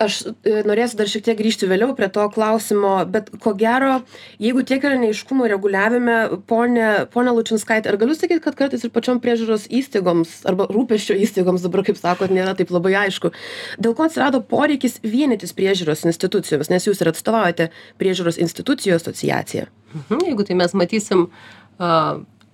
Aš 0.00 0.22
e, 0.24 0.62
norėsiu 0.64 0.96
dar 0.96 1.08
šiek 1.10 1.24
tiek 1.26 1.36
grįžti 1.36 1.66
vėliau 1.68 1.92
prie 1.96 2.06
to 2.12 2.22
klausimo 2.32 2.92
bet 3.10 3.28
ko 3.42 3.52
gero 3.58 3.98
jeigu 4.40 4.62
tiek 4.64 4.84
yra 4.86 4.96
neaiškumų 5.02 5.48
reguliavime 5.52 6.16
pone 6.48 6.86
ponia 7.12 7.34
lučinskaite 7.36 7.90
ar 7.90 7.98
galiu 8.00 8.16
sakyt 8.16 8.40
kad 8.44 8.56
kartais 8.56 8.86
ir 8.86 8.92
pačiom 8.94 9.20
priežiūros 9.20 9.66
įstaigoms 9.68 10.38
arba 10.48 10.70
rūpesčio 10.72 11.18
įstaigoms 11.26 11.66
dabar 11.66 11.84
kaip 11.84 12.00
sakot 12.00 12.32
nėra 12.32 12.54
taip 12.56 12.72
labai 12.72 12.94
aišku? 13.02 13.32
Dėl 13.82 13.96
ko 13.98 14.08
atsirado 14.08 14.40
poreikis 14.40 15.00
vienytis 15.04 15.52
priežiūros 15.58 16.06
institucijoms 16.08 16.72
nes 16.72 16.88
jūs 16.88 17.04
ir 17.04 17.12
atstovaujate 17.12 17.68
priežiūros 18.00 18.40
institucijų 18.40 18.96
asociaciją? 18.96 19.68
Mhm, 19.92 20.28
jeigu 20.30 20.48
tai 20.48 20.56
mes 20.62 20.76
matysim 20.78 21.28
a 21.80 21.92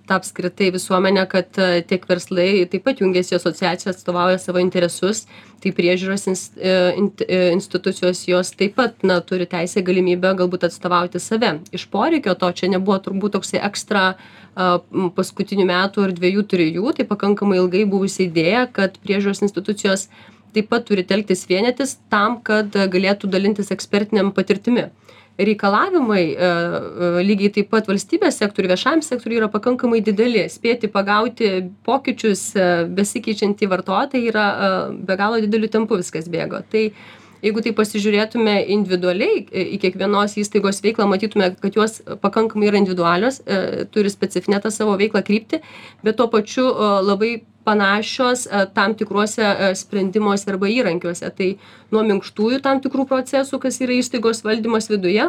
tą 0.07 0.15
apskritai 0.15 0.71
visuomenę 0.71 1.25
kad 1.27 1.59
e, 1.59 1.81
tiek 1.89 2.05
verslai 2.09 2.65
taip 2.71 2.85
pat 2.87 3.01
jungiasi 3.03 3.35
į 3.35 3.37
asociaciją 3.39 3.93
atstovauja 3.93 4.39
savo 4.41 4.61
interesus 4.63 5.25
tai 5.63 5.73
priežiūros 5.75 6.27
ins 6.31 6.43
e, 6.55 6.75
int 7.01 7.23
e, 7.25 7.39
institucijos 7.55 8.23
jos 8.29 8.53
taip 8.59 8.77
pat 8.79 9.03
na 9.07 9.19
turi 9.21 9.47
teisę 9.49 9.83
galimybę 9.85 10.33
galbūt 10.39 10.67
atstovauti 10.69 11.21
save. 11.23 11.57
Iš 11.75 11.87
poreikio 11.93 12.37
to 12.39 12.51
čia 12.59 12.71
nebuvo 12.71 12.99
turbūt 13.03 13.37
toksai 13.37 13.63
ekstra 13.67 14.07
a 14.57 14.79
paskutinių 15.13 15.67
metų 15.69 16.07
ar 16.07 16.11
dviejų 16.17 16.43
trijų 16.49 16.93
tai 16.97 17.05
pakankamai 17.05 17.59
ilgai 17.59 17.83
buvusi 17.85 18.23
idėja 18.25 18.63
kad 18.73 18.95
priežiūros 19.03 19.43
institucijos 19.45 20.07
taip 20.55 20.71
pat 20.71 20.87
turi 20.87 21.03
telktis 21.05 21.45
vienytis 21.49 21.99
tam 22.09 22.39
kad 22.41 22.73
galėtų 22.73 23.29
dalintis 23.29 23.69
ekspertinėm 23.75 24.31
patirtimi 24.33 24.87
reikalavimai 25.37 26.23
e, 26.33 26.47
e, 26.47 27.09
lygiai 27.25 27.51
taip 27.53 27.69
pat 27.73 27.87
valstybės 27.89 28.39
sektoriui 28.41 28.71
viešajam 28.71 29.03
sektoriui 29.05 29.41
yra 29.41 29.49
pakankamai 29.53 30.01
dideli. 30.05 30.43
Spėti 30.49 30.89
pagauti 30.89 31.51
pokyčius 31.85 32.49
e, 32.57 32.67
besikeičiantį 32.97 33.69
vartotoją 33.69 34.31
yra 34.31 34.47
be 34.97 35.17
galo 35.19 35.41
dideliu 35.43 35.69
tempu 35.69 35.99
viskas 36.01 36.29
bėgo. 36.33 36.63
Tai 36.71 36.87
jeigu 37.47 37.63
taip 37.65 37.79
pasižiūrėtume 37.79 38.55
individualiai 38.77 39.43
į 39.75 39.81
kiekvienos 39.83 40.37
įstaigos 40.43 40.83
veiklą 40.85 41.09
matytume 41.09 41.51
kad 41.61 41.75
jos 41.79 41.99
pakankamai 42.23 42.69
yra 42.71 42.81
individualios 42.83 43.41
turi 43.95 44.11
specifinę 44.13 44.61
tą 44.63 44.71
savo 44.73 44.97
veiklą 44.99 45.23
kryptį 45.25 45.61
bet 46.05 46.19
tuo 46.19 46.29
pačiu 46.31 46.69
labai 47.07 47.37
panašios 47.67 48.45
e, 48.45 48.65
tam 48.73 48.95
tikruose 48.95 49.43
e, 49.43 49.71
sprendimuose 49.75 50.47
arba 50.51 50.69
įrankiuose. 50.71 51.27
Tai 51.37 51.49
nuo 51.91 52.05
minkštųjų 52.11 52.61
tam 52.63 52.79
tikrų 52.83 53.07
procesų 53.09 53.59
kas 53.63 53.81
yra 53.83 53.97
įstaigos 53.99 54.43
valdymas 54.47 54.87
viduje 54.93 55.27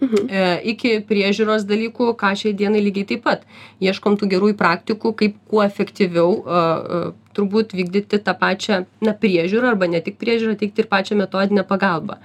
Mhm. 0.00 0.28
E, 0.32 0.44
iki 0.72 0.94
priežiūros 1.06 1.66
dalykų, 1.68 2.12
ką 2.18 2.32
šiai 2.38 2.54
dienai 2.56 2.80
lygiai 2.82 3.08
taip 3.10 3.26
pat. 3.26 3.42
Ieškom 3.84 4.16
tų 4.20 4.30
gerųjų 4.32 4.56
praktikų, 4.58 5.12
kaip 5.18 5.36
kuo 5.50 5.60
efektyviau 5.64 6.38
uh, 6.38 6.46
uh, 6.48 7.10
turbūt 7.36 7.76
vykdyti 7.76 8.22
tą 8.24 8.34
pačią 8.38 8.82
na, 9.04 9.12
priežiūrą 9.12 9.74
arba 9.74 9.90
ne 9.92 10.00
tik 10.04 10.16
priežiūrą, 10.20 10.56
teikti 10.60 10.84
ir 10.84 10.88
pačią 10.90 11.18
metodinę 11.20 11.66
pagalbą. 11.68 12.18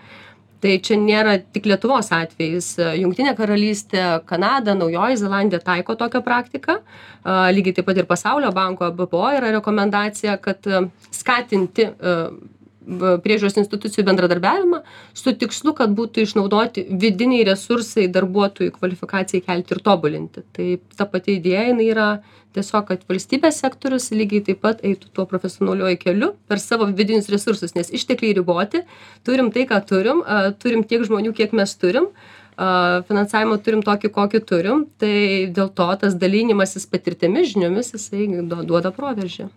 Tai 0.57 0.73
čia 0.81 0.95
nėra 0.97 1.35
tik 1.53 1.67
lietuvos 1.69 2.09
atvejis 2.15 2.71
jungtinė 2.97 3.35
karalystė 3.37 4.05
kanada 4.25 4.73
naujoji 4.73 5.19
zelandija 5.21 5.59
taiko 5.61 5.93
tokią 5.99 6.23
praktiką 6.25 6.79
lygiai 7.53 7.75
taip 7.77 7.85
pat 7.85 7.99
ir 8.01 8.07
pasaulio 8.09 8.49
banko 8.55 8.89
bpo 8.97 9.21
yra 9.37 9.51
rekomendacija 9.53 10.39
kad 10.41 10.65
skatinti 11.13 11.85
priežiūros 12.87 13.57
institucijų 13.59 14.05
bendradarbiavimą 14.07 14.81
su 15.17 15.33
tikslu 15.35 15.73
kad 15.77 15.93
būtų 15.97 16.23
išnaudoti 16.23 16.85
vidiniai 17.01 17.43
resursai 17.49 18.07
darbuotojų 18.11 18.73
kvalifikacijai 18.77 19.43
kelti 19.43 19.75
ir 19.75 19.83
tobulinti. 19.83 20.43
Tai 20.55 20.67
ta 20.95 21.07
pati 21.09 21.37
idėja 21.41 21.67
jinai 21.71 21.89
yra 21.91 22.07
tiesiog 22.55 22.87
kad 22.89 23.03
valstybės 23.09 23.59
sektorius 23.61 24.09
lygiai 24.15 24.45
taip 24.49 24.63
pat 24.63 24.81
eitų 24.87 25.11
tuo 25.13 25.27
profesionaliuoju 25.29 25.99
keliu 26.01 26.31
per 26.49 26.61
savo 26.63 26.87
vidinius 26.89 27.29
resursus 27.33 27.75
nes 27.77 27.91
ištekliai 27.93 28.35
riboti 28.39 28.83
turim 29.27 29.51
tai 29.53 29.67
ką 29.69 29.81
turim 29.89 30.23
turim 30.63 30.83
tiek 30.87 31.05
žmonių 31.07 31.35
kiek 31.37 31.53
mes 31.57 31.75
turim 31.77 32.09
finansavimą 32.57 33.59
turim 33.61 33.83
tokį 33.85 34.13
kokį 34.15 34.43
turim 34.49 34.85
tai 35.01 35.13
dėl 35.53 35.69
to 35.77 35.89
tas 36.01 36.17
dalinimasis 36.17 36.89
patirtimi 36.89 37.45
žiniomis 37.45 37.93
jisai 37.93 38.27
duoda 38.49 38.93
proveržį 38.95 39.51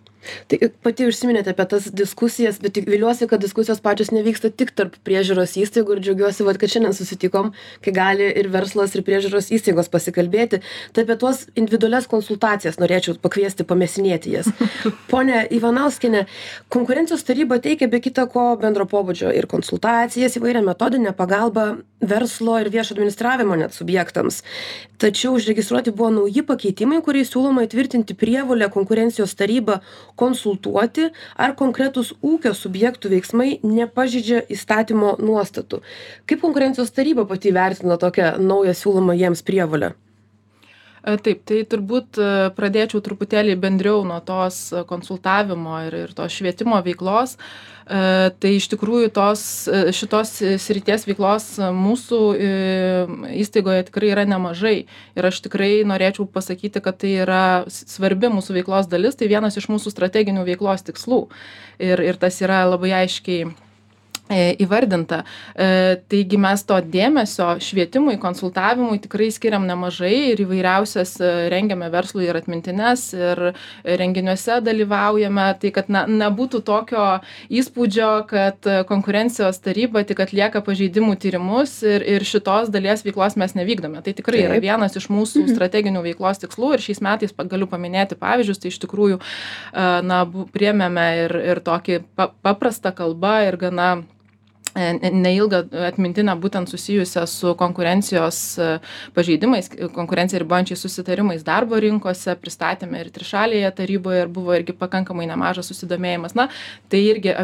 tai 0.51 0.59
pati 0.85 1.07
užsiminėte 1.09 1.55
apie 1.55 1.67
tas 1.73 1.89
diskusijas 1.95 2.61
bet 2.63 2.75
tik 2.77 2.89
viliuosi 2.91 3.29
kad 3.31 3.43
diskusijos 3.43 3.81
pačios 3.85 4.13
nevyksta 4.15 4.51
tik 4.53 4.73
tarp 4.77 4.97
priežiūros 5.07 5.57
įstaigų 5.61 5.97
ir 5.97 6.03
džiaugiuosi 6.05 6.47
vat 6.47 6.61
kad 6.61 6.73
šiandien 6.73 6.97
susitikom 6.97 7.53
kai 7.85 7.95
gali 7.97 8.29
ir 8.41 8.51
verslas 8.53 8.95
ir 8.95 9.05
priežiūros 9.07 9.51
įstaigos 9.55 9.91
pasikalbėti. 9.93 10.61
Tai 10.95 11.05
apie 11.07 11.17
tuos 11.21 11.47
individualias 11.55 12.09
konsultacijas 12.11 12.81
norėčiau 12.83 13.17
pakviesti 13.23 13.67
pamėsinėti 13.69 14.35
jas. 14.37 14.51
Ponia 15.13 15.43
ivanauskiene 15.51 16.27
konkurencijos 16.73 17.25
taryba 17.27 17.61
teikia 17.63 17.91
be 17.91 18.03
kita 18.05 18.27
ko 18.31 18.53
bendro 18.61 18.87
pobūdžio 18.91 19.33
ir 19.37 19.49
konsultacijas 19.51 20.37
įvairią 20.41 20.65
metodinę 20.67 21.15
pagalbą 21.17 21.71
verslo 22.01 22.59
ir 22.61 22.71
viešo 22.73 22.95
administravimo 22.95 23.57
net 23.61 23.77
subjektams. 23.77 24.43
Tačiau 25.01 25.35
užregistruoti 25.37 25.93
buvo 25.97 26.11
nauji 26.13 26.45
pakeitimai 26.49 27.01
kuriais 27.05 27.31
siūloma 27.33 27.65
įtvirtinti 27.67 28.17
prievolę 28.21 28.71
konkurencijos 28.73 29.37
tarybą 29.37 29.81
konsultuoti 30.19 31.09
ar 31.37 31.57
konkretūs 31.59 32.15
ūkio 32.23 32.55
subjektų 32.57 33.15
veiksmai 33.15 33.51
nepažeidžia 33.63 34.45
įstatymo 34.51 35.17
nuostatų. 35.23 35.83
Kaip 36.27 36.45
konkurencijos 36.45 36.95
taryba 36.97 37.27
pati 37.29 37.53
įvertino 37.55 37.99
tokią 38.01 38.37
naują 38.43 38.77
siūlomą 38.77 39.19
jiems 39.19 39.45
prievolę 39.47 39.95
taip, 41.03 41.43
tai 41.49 41.63
turbūt 41.69 42.21
e, 42.21 42.31
pradėčiau 42.57 43.03
truputėlį 43.05 43.57
bendriau 43.61 44.03
nuo 44.07 44.19
tos 44.25 44.71
konsultavimo 44.89 45.79
ir, 45.87 45.97
ir 46.05 46.13
tos 46.17 46.35
švietimo 46.35 46.81
veiklos. 46.85 47.37
E, 47.37 48.03
tai 48.43 48.53
iš 48.57 48.69
tikrųjų 48.75 49.13
tos, 49.17 49.45
šitos 49.97 50.35
srities 50.63 51.07
veiklos 51.09 51.49
mūsų 51.61 52.21
įstaigoje 53.41 53.89
tikrai 53.89 54.13
yra 54.13 54.27
nemažai. 54.29 54.77
Ir 55.17 55.31
aš 55.31 55.41
tikrai 55.47 55.73
norėčiau 55.89 56.29
pasakyti, 56.31 56.83
kad 56.85 57.01
tai 57.01 57.17
yra 57.25 57.43
svarbi 57.71 58.31
mūsų 58.33 58.61
veiklos 58.61 58.91
dalis, 58.93 59.19
tai 59.19 59.31
vienas 59.33 59.59
iš 59.59 59.71
mūsų 59.73 59.95
strateginių 59.97 60.47
veiklos 60.49 60.87
tikslų. 60.87 61.25
Ir, 61.81 62.05
ir 62.13 62.21
tas 62.21 62.43
yra 62.45 62.63
labai 62.69 62.95
aiškiai 63.03 63.49
E, 63.49 63.70
įvardinta. 64.31 65.25
E, 65.55 65.99
taigi 66.11 66.39
mes 66.41 66.63
to 66.67 66.79
dėmesio 66.93 67.49
švietimui, 67.63 68.17
konsultavimui 68.23 69.01
tikrai 69.03 69.31
skiriam 69.35 69.67
nemažai 69.69 70.33
ir 70.33 70.43
įvairiausias 70.45 71.17
e, 71.19 71.31
rengiame 71.53 71.91
verslui 71.93 72.29
ir 72.29 72.39
atmintines 72.39 73.09
ir 73.17 73.43
renginiuose 73.85 74.61
dalyvaujame, 74.67 75.47
tai 75.63 75.73
kad 75.75 75.91
na, 75.93 76.05
nebūtų 76.07 76.63
tokio 76.67 77.07
įspūdžio, 77.51 78.11
kad 78.31 78.71
konkurencijos 78.89 79.61
taryba 79.65 80.05
tik 80.07 80.23
atlieka 80.23 80.63
pažeidimų 80.67 81.17
tyrimus 81.21 81.81
ir, 81.87 82.05
ir 82.07 82.27
šitos 82.27 82.71
dalies 82.73 83.05
veiklos 83.07 83.37
mes 83.41 83.57
nevykdome. 83.59 84.05
Tai 84.05 84.15
tikrai 84.17 84.45
Taip. 84.45 84.49
yra 84.51 84.61
vienas 84.63 84.97
iš 84.99 85.11
mūsų 85.11 85.45
mhm. 85.45 85.57
strateginių 85.57 86.05
veiklos 86.07 86.43
tikslų 86.45 86.77
ir 86.77 86.87
šiais 86.87 87.03
metais 87.05 87.35
galiu 87.51 87.67
paminėti 87.71 88.19
pavyzdžius, 88.21 88.63
tai 88.63 88.71
iš 88.71 88.79
tikrųjų 88.85 89.19
na, 90.07 90.23
priemėme 90.55 91.07
ir, 91.25 91.37
ir 91.55 91.63
tokį 91.67 92.03
paprastą 92.45 92.95
kalbą 92.95 93.41
ir 93.49 93.59
gana 93.61 93.91
E, 94.01 94.20
neilgą 94.77 95.65
atmintinę 95.89 96.37
būtent 96.39 96.71
susijusią 96.71 97.25
su 97.27 97.55
konkurencijos 97.59 98.39
e, 98.59 98.69
pažeidimais, 99.17 99.69
konkurenciją 99.95 100.41
ribojančiais 100.45 100.81
susitarimais 100.85 101.43
darbo 101.47 101.79
rinkose, 101.81 102.37
pristatėme 102.39 103.01
ir 103.03 103.11
trišalėje 103.11 103.71
taryboje 103.75 104.23
ir 104.25 104.31
buvo 104.31 104.55
irgi 104.55 104.75
pakankamai 104.79 105.27
nemažas 105.27 105.71
susidomėjimas. 105.73 106.37
Na, 106.39 106.47
tai 106.91 107.03
irgi 107.09 107.35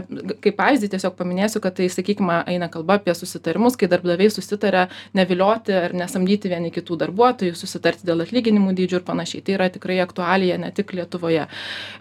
kaip 0.45 0.57
pavyzdį 0.59 0.93
tiesiog 0.95 1.17
paminėsiu, 1.19 1.63
kad 1.65 1.75
tai, 1.79 1.89
sakykime, 1.91 2.39
eina 2.53 2.71
kalba 2.73 3.01
apie 3.01 3.15
susitarimus, 3.17 3.79
kai 3.79 3.91
darbdaviai 3.91 4.31
susitarė 4.31 4.87
nevilioti 5.19 5.75
ar 5.75 5.97
nesamdyti 5.99 6.53
vieni 6.53 6.71
kitų 6.75 7.01
darbuotojų, 7.03 7.57
susitarti 7.59 8.07
dėl 8.07 8.23
atlyginimų 8.27 8.77
dydžių 8.79 9.01
ir 9.01 9.07
panašiai. 9.07 9.43
Tai 9.47 9.59
yra 9.59 9.69
tikrai 9.75 9.99
aktualija 10.05 10.61
ne 10.63 10.71
tik 10.77 10.95
Lietuvoje. 10.97 11.49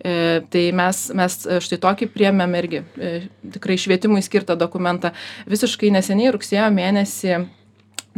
E, 0.06 0.16
tai 0.54 0.66
mes, 0.76 1.02
mes 1.18 1.42
štai 1.66 1.82
tokį 1.82 2.12
priemėm 2.14 2.56
irgi 2.62 2.84
e, 2.86 3.14
tikrai 3.58 3.80
švietimui 3.82 4.22
skirtą 4.26 4.58
dokumentą 4.60 5.15
visiškai 5.50 5.92
neseniai 5.96 6.34
rugsėjo 6.36 6.72
mėnesį 6.80 7.40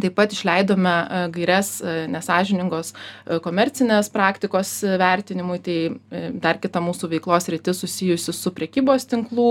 taip 0.01 0.15
pat 0.17 0.33
išleidome 0.33 0.93
e, 0.93 1.21
gaires 1.33 1.69
e, 1.81 1.95
nesąžiningos 2.11 2.93
e, 2.93 3.39
komercinės 3.43 4.11
praktikos 4.13 4.71
vertinimui 4.99 5.57
tai 5.63 5.77
dar 6.41 6.59
kita 6.61 6.81
mūsų 6.83 7.09
veiklos 7.15 7.47
sritis 7.47 7.81
susijusi 7.81 8.33
su 8.33 8.51
prekybos 8.53 9.05
tinklų 9.09 9.47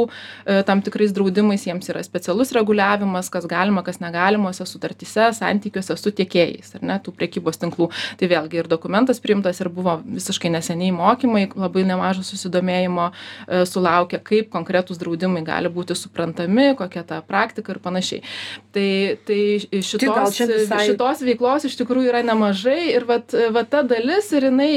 tam 0.69 0.81
tikrais 0.85 1.13
draudimais. 1.15 1.65
Jiems 1.67 1.89
yra 1.91 2.03
specialus 2.05 2.53
reguliavimas 2.55 3.29
kas 3.33 3.47
galima 3.51 3.83
kas 3.87 3.99
negalimose 4.03 4.67
sutartyse 4.69 5.29
santykiuose 5.37 5.97
su 5.99 6.13
tiekėjais 6.19 6.77
ar 6.79 6.85
ne 6.87 6.99
tų 7.03 7.15
prekybos 7.17 7.61
tinklų. 7.63 7.89
Tai 8.21 8.31
vėlgi 8.31 8.61
ir 8.61 8.71
dokumentas 8.71 9.21
priimtas 9.23 9.61
ir 9.63 9.71
buvo 9.73 9.99
visiškai 10.05 10.51
neseniai 10.55 10.95
mokymai 10.95 11.47
labai 11.55 11.87
nemažo 11.89 12.25
susidomėjimo 12.27 13.09
sulaukė 13.69 14.21
kaip 14.27 14.51
konkretūs 14.55 15.01
draudimai 15.03 15.45
gali 15.47 15.73
būti 15.73 15.97
suprantami 15.99 16.73
kokia 16.79 17.05
ta 17.07 17.21
praktika 17.27 17.75
ir 17.75 17.83
panašiai. 17.83 18.23
Tai 18.77 18.89
tai 19.27 19.41
šitos 19.87 20.36
visai... 20.45 20.83
šitos 20.91 21.23
veiklos 21.27 21.67
iš 21.69 21.77
tikrųjų 21.81 22.11
yra 22.11 22.23
nemažai 22.27 22.93
ir 22.93 23.07
vat, 23.09 23.35
vat 23.55 23.71
ta 23.73 23.83
dalis 23.87 24.29
ir 24.37 24.49
jinai 24.49 24.71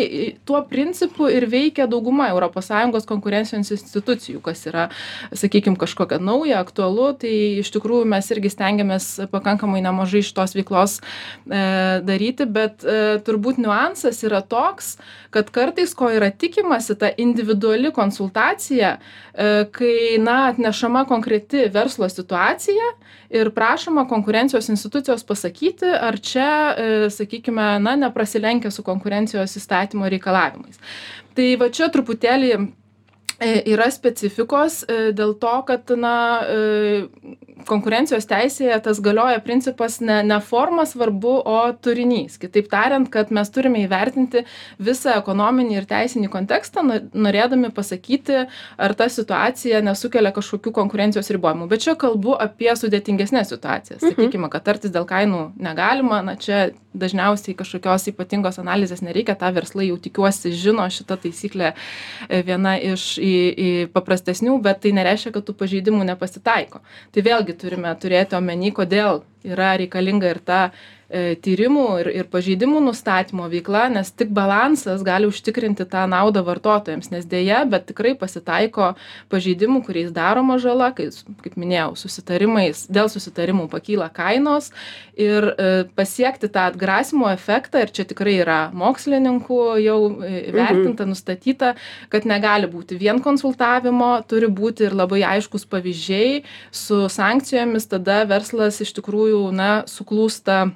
tuo 0.48 0.62
principu 0.70 1.30
ir 1.32 1.48
veikia 1.50 1.88
dauguma 1.90 2.30
ES 2.32 3.08
konkurencijos 3.10 3.72
institucijų, 3.76 4.42
kas 4.44 4.66
yra, 4.70 4.88
sakykime, 5.36 5.78
kažkokia 5.80 6.20
nauja, 6.22 6.60
aktualu, 6.64 7.12
tai 7.20 7.34
iš 7.64 7.72
tikrųjų 7.76 8.08
mes 8.10 8.30
irgi 8.34 8.52
stengiamės 8.54 9.08
pakankamai 9.32 9.82
nemažai 9.86 10.22
šitos 10.26 10.56
veiklos 10.58 11.00
e, 11.00 11.64
daryti, 12.06 12.48
bet 12.50 12.86
e, 12.86 13.20
turbūt 13.26 13.62
niuansas 13.62 14.22
yra 14.28 14.42
toks, 14.46 14.96
kad 15.34 15.52
kartais, 15.54 15.94
ko 15.98 16.10
yra 16.14 16.32
tikimasi, 16.32 16.98
ta 17.00 17.12
individuali 17.18 17.94
konsultacija, 17.96 18.96
e, 18.98 19.50
kai, 19.76 19.96
na, 20.22 20.40
atnešama 20.54 21.06
konkreti 21.10 21.68
verslo 21.74 22.10
situacija 22.10 22.94
ir 23.30 23.52
prašoma 23.54 24.08
konkurencijos 24.08 24.70
institucijos 24.70 25.24
pasakyti, 25.24 25.86
ar 25.86 26.18
čia, 26.20 26.50
e, 26.78 27.10
sakykime, 27.14 27.80
na, 27.80 27.96
neprasilenkia 27.96 28.72
su 28.72 28.84
konkurencijos 28.84 29.56
įstatymo 29.60 30.10
reikalavimais. 30.10 30.82
Tai 31.38 31.50
va 31.62 31.70
čia 31.70 31.90
truputėlį 31.94 32.54
yra 33.40 33.90
specifikos 33.94 34.84
dėl 35.16 35.36
to, 35.40 35.56
kad, 35.68 35.92
na, 36.00 36.16
konkurencijos 37.68 38.28
teisėje 38.30 38.78
tas 38.84 39.00
galioja 39.04 39.40
principas 39.44 40.00
ne 40.04 40.20
ne 40.24 40.40
forma 40.44 40.86
svarbu 40.88 41.34
o 41.48 41.58
turinys. 41.84 42.38
Kitaip 42.42 42.70
tariant 42.72 43.10
kad 43.12 43.32
mes 43.36 43.52
turime 43.54 43.84
įvertinti 43.84 44.46
visą 44.80 45.16
ekonominį 45.20 45.80
ir 45.80 45.88
teisinį 45.90 46.30
kontekstą 46.32 46.84
norėdami 47.14 47.72
pasakyti 47.76 48.46
ar 48.78 48.96
ta 49.00 49.10
situacija 49.12 49.82
nesukelia 49.86 50.32
kažkokių 50.36 50.74
konkurencijos 50.76 51.32
ribojimų. 51.36 51.70
Bet 51.72 51.86
čia 51.88 51.96
kalbu 52.00 52.36
apie 52.40 52.72
sudėtingesnes 52.76 53.52
situacijas. 53.54 54.02
Mhm. 54.04 54.16
sakykime 54.16 54.52
kad 54.52 54.68
tartis 54.68 54.94
dėl 54.94 55.08
kainų 55.10 55.52
negalima 55.60 56.22
na 56.26 56.36
čia 56.36 56.70
dažniausiai 56.94 57.56
kažkokios 57.58 58.10
ypatingos 58.12 58.58
analizės 58.62 59.04
nereikia 59.06 59.36
tą 59.40 59.52
verslai 59.54 59.90
jau 59.90 59.98
tikiuosi 60.02 60.52
žino 60.58 60.88
šita 60.90 61.20
taisyklė 61.22 61.74
e, 62.30 62.42
viena 62.46 62.76
iš 62.82 63.18
į 63.22 63.29
į 63.30 63.70
paprastesnių 63.94 64.58
bet 64.66 64.82
tai 64.84 64.94
nereiškia 64.98 65.34
kad 65.36 65.48
tų 65.48 65.56
pažeidimų 65.60 66.06
nepasitaiko. 66.12 66.82
Tai 67.14 67.26
vėlgi 67.26 67.58
turime 67.60 67.94
turėti 68.02 68.38
omeny 68.40 68.74
kodėl 68.76 69.24
yra 69.48 69.76
reikalinga 69.80 70.34
ir 70.34 70.40
ta 70.44 70.62
e, 71.10 71.36
tyrimų 71.42 71.86
ir, 72.04 72.10
ir 72.22 72.28
pažeidimų 72.32 72.82
nustatymo 72.86 73.48
veikla, 73.50 73.88
nes 73.94 74.12
tik 74.14 74.32
balansas 74.36 75.02
gali 75.06 75.30
užtikrinti 75.30 75.88
tą 75.90 76.06
naudą 76.10 76.44
vartotojams, 76.46 77.10
nes 77.14 77.26
dėja, 77.30 77.64
bet 77.70 77.88
tikrai 77.90 78.14
pasitaiko 78.20 78.94
pažeidimų, 79.32 79.82
kuriais 79.88 80.14
daroma 80.16 80.60
žala, 80.62 80.92
kai, 80.96 81.10
kaip 81.44 81.58
minėjau, 81.60 81.96
susitarimais, 82.04 82.86
dėl 82.92 83.10
susitarimų 83.12 83.70
pakyla 83.72 84.10
kainos 84.14 84.70
ir 85.20 85.50
e, 85.52 85.70
pasiekti 85.98 86.52
tą 86.54 86.68
atgrasimo 86.70 87.30
efektą, 87.34 87.84
ir 87.84 87.94
čia 87.96 88.06
tikrai 88.10 88.38
yra 88.44 88.60
mokslininkų 88.78 89.62
jau 89.84 90.00
e, 90.22 90.44
vertinta, 90.54 91.04
mhm. 91.04 91.16
nustatyta, 91.16 91.74
kad 92.14 92.28
negali 92.30 92.70
būti 92.70 93.00
vien 93.00 93.22
konsultavimo, 93.24 94.14
turi 94.30 94.52
būti 94.52 94.88
ir 94.88 94.98
labai 94.98 95.24
aiškus 95.36 95.66
pavyzdžiai 95.70 96.44
su 96.72 97.02
sankcijomis, 97.12 97.90
tada 97.90 98.22
verslas 98.30 98.80
iš 98.86 98.94
tikrųjų 99.00 99.29
tikrųjų 99.30 99.52
na 99.54 99.84
suklūsta 99.86 100.72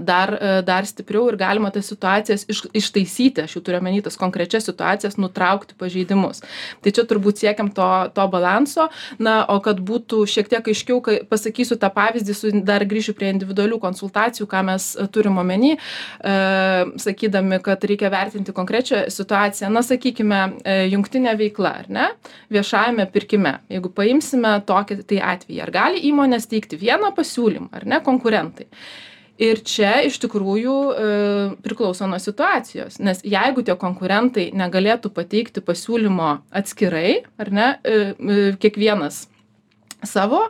dar, 0.00 0.32
e, 0.40 0.62
dar 0.62 0.86
stipriau 0.88 1.28
ir 1.28 1.36
galima 1.36 1.70
tas 1.70 1.86
situacijas 1.90 2.46
iš, 2.48 2.62
ištaisyti, 2.72 3.44
aš 3.44 3.56
jau 3.56 3.62
turiu 3.64 3.80
omeny 3.82 4.00
tas 4.04 4.16
konkrečias 4.16 4.64
situacijas, 4.64 5.18
nutraukti 5.20 5.76
pažeidimus. 5.78 6.40
Tai 6.80 6.92
čia 6.94 7.04
turbūt 7.08 7.42
siekiam 7.42 7.68
to, 7.74 7.88
to 8.16 8.26
balanso, 8.32 8.88
na, 9.20 9.42
o 9.52 9.58
kad 9.64 9.82
būtų 9.84 10.22
šiek 10.30 10.48
tiek 10.48 10.72
aiškiau, 10.72 11.02
kai 11.04 11.18
pasakysiu 11.28 11.76
tą 11.80 11.92
pavyzdį, 11.92 12.36
su, 12.36 12.54
dar 12.64 12.86
grįšiu 12.88 13.16
prie 13.18 13.28
individualių 13.34 13.80
konsultacijų, 13.82 14.48
ką 14.48 14.64
mes 14.70 14.88
turim 15.12 15.36
omeny, 15.42 15.74
e, 15.76 16.34
sakydami, 17.04 17.60
kad 17.64 17.84
reikia 17.84 18.12
vertinti 18.12 18.56
konkrečią 18.56 19.04
situaciją, 19.12 19.68
na, 19.74 19.84
sakykime, 19.84 20.42
e, 20.64 20.80
jungtinė 20.94 21.36
veikla, 21.44 21.76
ar 21.84 21.92
ne, 21.92 22.10
viešajame 22.52 23.08
pirkime. 23.12 23.58
Jeigu 23.72 23.92
paimsime 23.92 24.56
tokį 24.64 25.02
tai 25.04 25.22
atvejį, 25.36 25.62
ar 25.66 25.76
gali 25.76 26.04
įmonės 26.08 26.48
teikti 26.48 26.80
vieną 26.80 27.12
pasiūlymą, 27.16 27.72
ar 27.76 27.88
ne, 27.88 28.00
konkurentai 28.04 28.70
ir 29.40 29.62
čia 29.64 29.94
iš 30.06 30.18
tikrųjų 30.22 30.76
e, 30.92 31.08
priklauso 31.64 32.06
nuo 32.10 32.18
situacijos. 32.22 32.98
Nes 33.02 33.22
jeigu 33.24 33.64
tie 33.66 33.76
konkurentai 33.78 34.50
negalėtų 34.56 35.12
pateikti 35.14 35.64
pasiūlymo 35.64 36.34
atskirai 36.52 37.22
ar 37.40 37.52
ne 37.52 37.68
e, 37.82 37.98
e, 38.12 38.40
kiekvienas 38.60 39.26
savo 40.02 40.48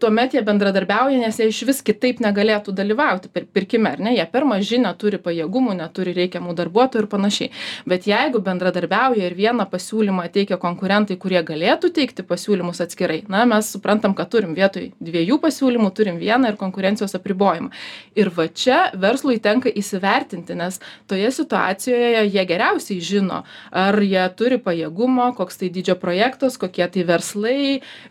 tuomet 0.00 0.34
jie 0.36 0.42
bendradarbiauja, 0.46 1.18
nes 1.18 1.38
jie 1.40 1.48
iš 1.50 1.64
vis 1.66 1.80
kitaip 1.82 2.20
negalėtų 2.22 2.70
dalyvauti 2.76 3.30
per 3.34 3.48
pirkime, 3.50 3.90
ar 3.96 4.02
ne, 4.02 4.12
jie 4.14 4.26
per 4.30 4.44
maži 4.46 4.78
neturi 4.78 5.18
pajėgumų, 5.22 5.74
neturi 5.80 6.14
reikiamų 6.14 6.54
darbuotojų 6.54 7.02
ir 7.02 7.08
panašiai. 7.10 7.48
Bet 7.90 8.06
jeigu 8.06 8.38
bendradarbiauja 8.46 9.26
ir 9.26 9.34
vieną 9.34 9.66
pasiūlymą 9.72 10.28
teikia 10.34 10.58
konkurentai, 10.62 11.16
kurie 11.18 11.42
galėtų 11.42 11.90
teikti 11.96 12.22
pasiūlymus 12.26 12.82
atskirai, 12.84 13.24
na, 13.32 13.42
mes 13.50 13.72
suprantam, 13.74 14.14
kad 14.14 14.30
turim 14.30 14.54
vietoj 14.54 14.92
dviejų 15.02 15.40
pasiūlymų, 15.42 15.90
turim 15.98 16.20
vieną 16.22 16.52
ir 16.52 16.60
konkurencijos 16.60 17.18
apribojimą. 17.18 17.72
Ir 18.14 18.30
va 18.38 18.46
čia 18.46 18.92
verslui 18.94 19.40
tenka 19.42 19.72
įsivertinti, 19.72 20.54
nes 20.54 20.78
toje 21.10 21.32
situacijoje 21.34 22.22
jie 22.30 22.46
geriausiai 22.46 23.02
žino, 23.02 23.42
ar 23.74 23.98
jie 23.98 24.22
turi 24.38 24.62
pajėgumo, 24.62 25.32
koks 25.34 25.58
tai 25.58 25.74
didžio 25.74 25.98
projektas, 25.98 26.54
kokie 26.54 26.86
tai 26.86 27.02
verslai, 27.10 27.58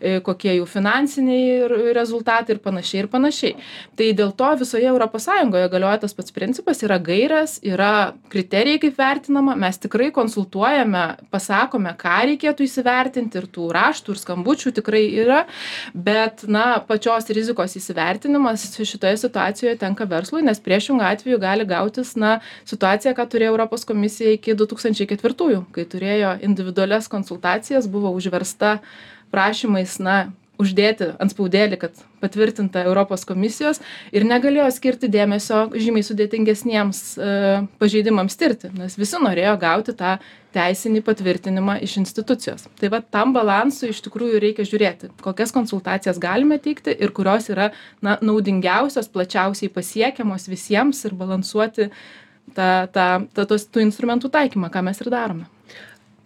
e, 0.00 0.18
kokie 0.20 0.58
jų 0.58 0.68
finansiniai 0.68 1.45
ir 1.46 1.74
rezultatai 1.96 2.56
ir 2.56 2.60
panašiai 2.64 3.02
ir 3.04 3.08
panašiai. 3.12 3.54
Tai 3.98 4.08
dėl 4.18 4.32
to 4.36 4.50
visoje 4.60 4.86
ES 4.86 5.28
galioja 5.72 6.00
tas 6.02 6.14
pats 6.14 6.34
principas, 6.34 6.82
yra 6.84 6.98
gairės, 7.02 7.58
yra 7.64 8.14
kriterijai 8.32 8.80
kaip 8.82 8.98
vertinama, 8.98 9.56
mes 9.58 9.78
tikrai 9.82 10.10
konsultuojame, 10.14 11.04
pasakome, 11.32 11.92
ką 11.98 12.16
reikėtų 12.30 12.66
įsivertinti 12.66 13.40
ir 13.40 13.48
tų 13.52 13.70
raštų 13.76 14.14
ir 14.14 14.22
skambučių 14.22 14.72
tikrai 14.80 15.04
yra, 15.24 15.44
bet, 15.94 16.46
na, 16.50 16.78
pačios 16.86 17.28
rizikos 17.34 17.76
įsivertinimas 17.78 18.68
šitoje 18.76 19.16
situacijoje 19.24 19.76
tenka 19.80 20.06
verslui, 20.08 20.44
nes 20.46 20.60
priešingų 20.62 21.04
atveju 21.06 21.40
gali 21.42 21.66
gautis, 21.68 22.14
na, 22.20 22.38
situacija, 22.68 23.14
ką 23.16 23.28
turėjo 23.32 23.54
Europos 23.54 23.86
komisija 23.88 24.36
iki 24.36 24.56
2004, 24.58 25.62
kai 25.72 25.86
turėjo 25.90 26.36
individualias 26.46 27.08
konsultacijas, 27.12 27.88
buvo 27.90 28.12
užversta 28.16 28.78
prašymais, 29.34 29.98
na, 30.02 30.16
uždėti 30.62 31.10
antspaudėlį, 31.22 31.78
kad 31.80 32.00
patvirtinta 32.22 32.84
Europos 32.86 33.26
komisijos 33.28 33.80
ir 34.14 34.26
negalėjo 34.28 34.68
skirti 34.74 35.10
dėmesio 35.12 35.66
žymiai 35.74 36.04
sudėtingesniems 36.06 37.00
e, 37.16 37.30
pažeidimams 37.80 38.38
tirti, 38.40 38.72
nes 38.76 38.96
visi 38.98 39.20
norėjo 39.22 39.54
gauti 39.62 39.94
tą 39.96 40.16
teisinį 40.56 41.02
patvirtinimą 41.04 41.78
iš 41.84 41.98
institucijos. 42.00 42.66
Tai 42.80 42.90
va 42.94 43.02
tam 43.02 43.34
balansui 43.36 43.90
iš 43.92 44.00
tikrųjų 44.06 44.40
reikia 44.42 44.64
žiūrėti, 44.68 45.10
kokias 45.24 45.52
konsultacijas 45.52 46.20
galime 46.22 46.58
teikti 46.62 46.94
ir 46.96 47.12
kurios 47.16 47.50
yra 47.52 47.72
na, 48.04 48.16
naudingiausios, 48.24 49.10
plačiausiai 49.12 49.72
pasiekiamos 49.72 50.48
visiems 50.48 51.04
ir 51.04 51.18
balansuoti 51.18 51.90
tą, 52.56 52.70
tą, 52.94 53.10
tą, 53.36 53.44
tos, 53.44 53.68
tų 53.68 53.84
instrumentų 53.90 54.32
taikymą, 54.32 54.72
ką 54.72 54.86
mes 54.88 55.04
ir 55.04 55.12
darome 55.12 55.50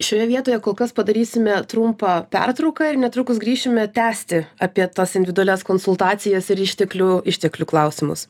šioje 0.01 0.27
vietoje 0.29 0.59
kol 0.63 0.75
kas 0.77 0.93
padarysime 0.97 1.61
trumpą 1.69 2.21
pertrauką 2.33 2.91
ir 2.91 2.99
netrukus 3.01 3.39
grįšime 3.41 3.87
tęsti 3.95 4.43
apie 4.59 4.87
tas 4.87 5.15
individualias 5.19 5.65
konsultacijas 5.67 6.49
ir 6.53 6.61
išteklių 6.65 7.09
išteklių 7.31 7.67
klausimus. 7.69 8.27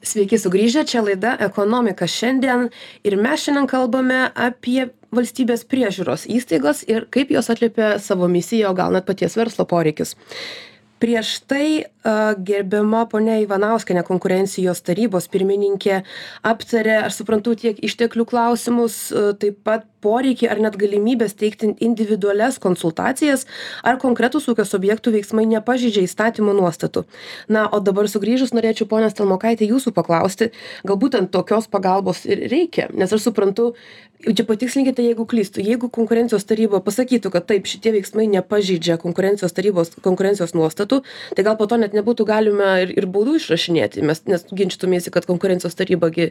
Sveiki 0.00 0.38
sugrįžę, 0.40 0.86
čia 0.88 1.02
laida 1.04 1.34
Ekonomika 1.44 2.06
šiandien 2.08 2.70
ir 3.04 3.18
mes 3.20 3.42
šiandien 3.44 3.68
kalbame 3.68 4.22
apie 4.32 4.88
valstybės 5.12 5.66
priežiūros 5.68 6.24
įstaigos 6.30 6.86
ir 6.88 7.04
kaip 7.12 7.34
jos 7.34 7.50
atliepia 7.52 7.98
savo 8.00 8.28
misiją, 8.30 8.70
o 8.70 8.78
gal 8.78 8.94
net 8.96 9.04
paties 9.08 9.36
verslo 9.36 9.66
poreikius 9.68 10.16
prieš 11.00 11.40
tai 11.48 11.66
gerbiama 12.48 13.02
ponia 13.10 13.38
ivanauskienė 13.42 14.02
konkurencijos 14.08 14.82
tarybos 14.86 15.26
pirmininkė 15.32 16.02
aptarė 16.52 16.98
aš 17.06 17.18
suprantu 17.22 17.56
tiek 17.60 17.80
išteklių 17.88 18.26
klausimus 18.30 19.00
taip 19.42 19.60
pat 19.66 19.88
poreikį 20.04 20.48
ar 20.50 20.60
net 20.64 20.76
galimybės 20.80 21.36
teikti 21.40 21.74
individualias 21.84 22.58
konsultacijas 22.62 23.46
ar 23.86 24.00
konkretūs 24.02 24.48
ūkio 24.50 24.66
subjektų 24.68 25.14
veiksmai 25.16 25.46
nepažeidžia 25.50 26.04
įstatymo 26.08 26.54
nuostatų. 26.56 27.04
Na 27.48 27.66
o 27.68 27.80
dabar 27.84 28.08
sugrįžus 28.10 28.54
norėčiau 28.56 28.88
ponia 28.90 29.10
stelmokaite 29.12 29.68
jūsų 29.68 29.94
paklausti 29.96 30.52
gal 30.86 31.00
būtent 31.00 31.32
tokios 31.34 31.68
pagalbos 31.70 32.24
ir 32.28 32.46
reikia? 32.52 32.88
Nes 32.94 33.12
aš 33.12 33.28
suprantu 33.28 33.72
čia 34.20 34.44
patikslinkite 34.44 35.02
jeigu 35.02 35.24
klystu 35.24 35.62
jeigu 35.64 35.88
konkurencijos 35.92 36.44
taryba 36.44 36.80
pasakytų 36.84 37.32
kad 37.32 37.46
taip 37.48 37.68
šitie 37.68 37.92
veiksmai 37.94 38.26
nepažeidžia 38.28 38.98
konkurencijos 39.00 39.54
tarybos 39.56 39.94
konkurencijos 40.04 40.52
nuostatų 40.56 41.00
tai 41.36 41.44
gal 41.46 41.56
po 41.56 41.66
to 41.70 41.78
net 41.80 41.96
nebūtų 41.96 42.26
galima 42.28 42.74
ir 42.84 42.92
ir 42.92 43.08
baudų 43.08 43.38
išrašinėti 43.40 44.04
mes 44.04 44.20
nes 44.28 44.44
ginčytumeisi 44.52 45.12
kad 45.14 45.28
konkurencijos 45.28 45.78
taryba 45.78 46.10
gi 46.12 46.30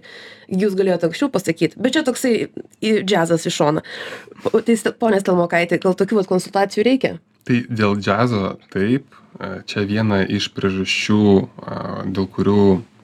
jūs 0.54 0.78
galėjot 0.78 1.08
anksčiau 1.10 1.32
pasakyt 1.34 1.78
bet 1.82 1.98
čia 1.98 2.06
toksai 2.06 2.34
džiazas 2.84 3.48
į 3.50 3.56
šoną. 3.60 3.86
Tai 4.50 4.78
ponia 5.02 5.22
stelmokaite 5.22 5.80
gal 5.84 5.98
tokių 6.00 6.22
vat 6.22 6.32
konsultacijų 6.32 6.86
reikia? 6.88 7.18
Tai 7.48 7.64
dėl 7.70 7.98
džiazo 8.00 8.58
taip. 8.74 9.16
Čia 9.40 9.86
viena 9.88 10.24
iš 10.26 10.50
priežasčių 10.56 11.24
dėl 12.12 12.26
kurių 12.34 12.64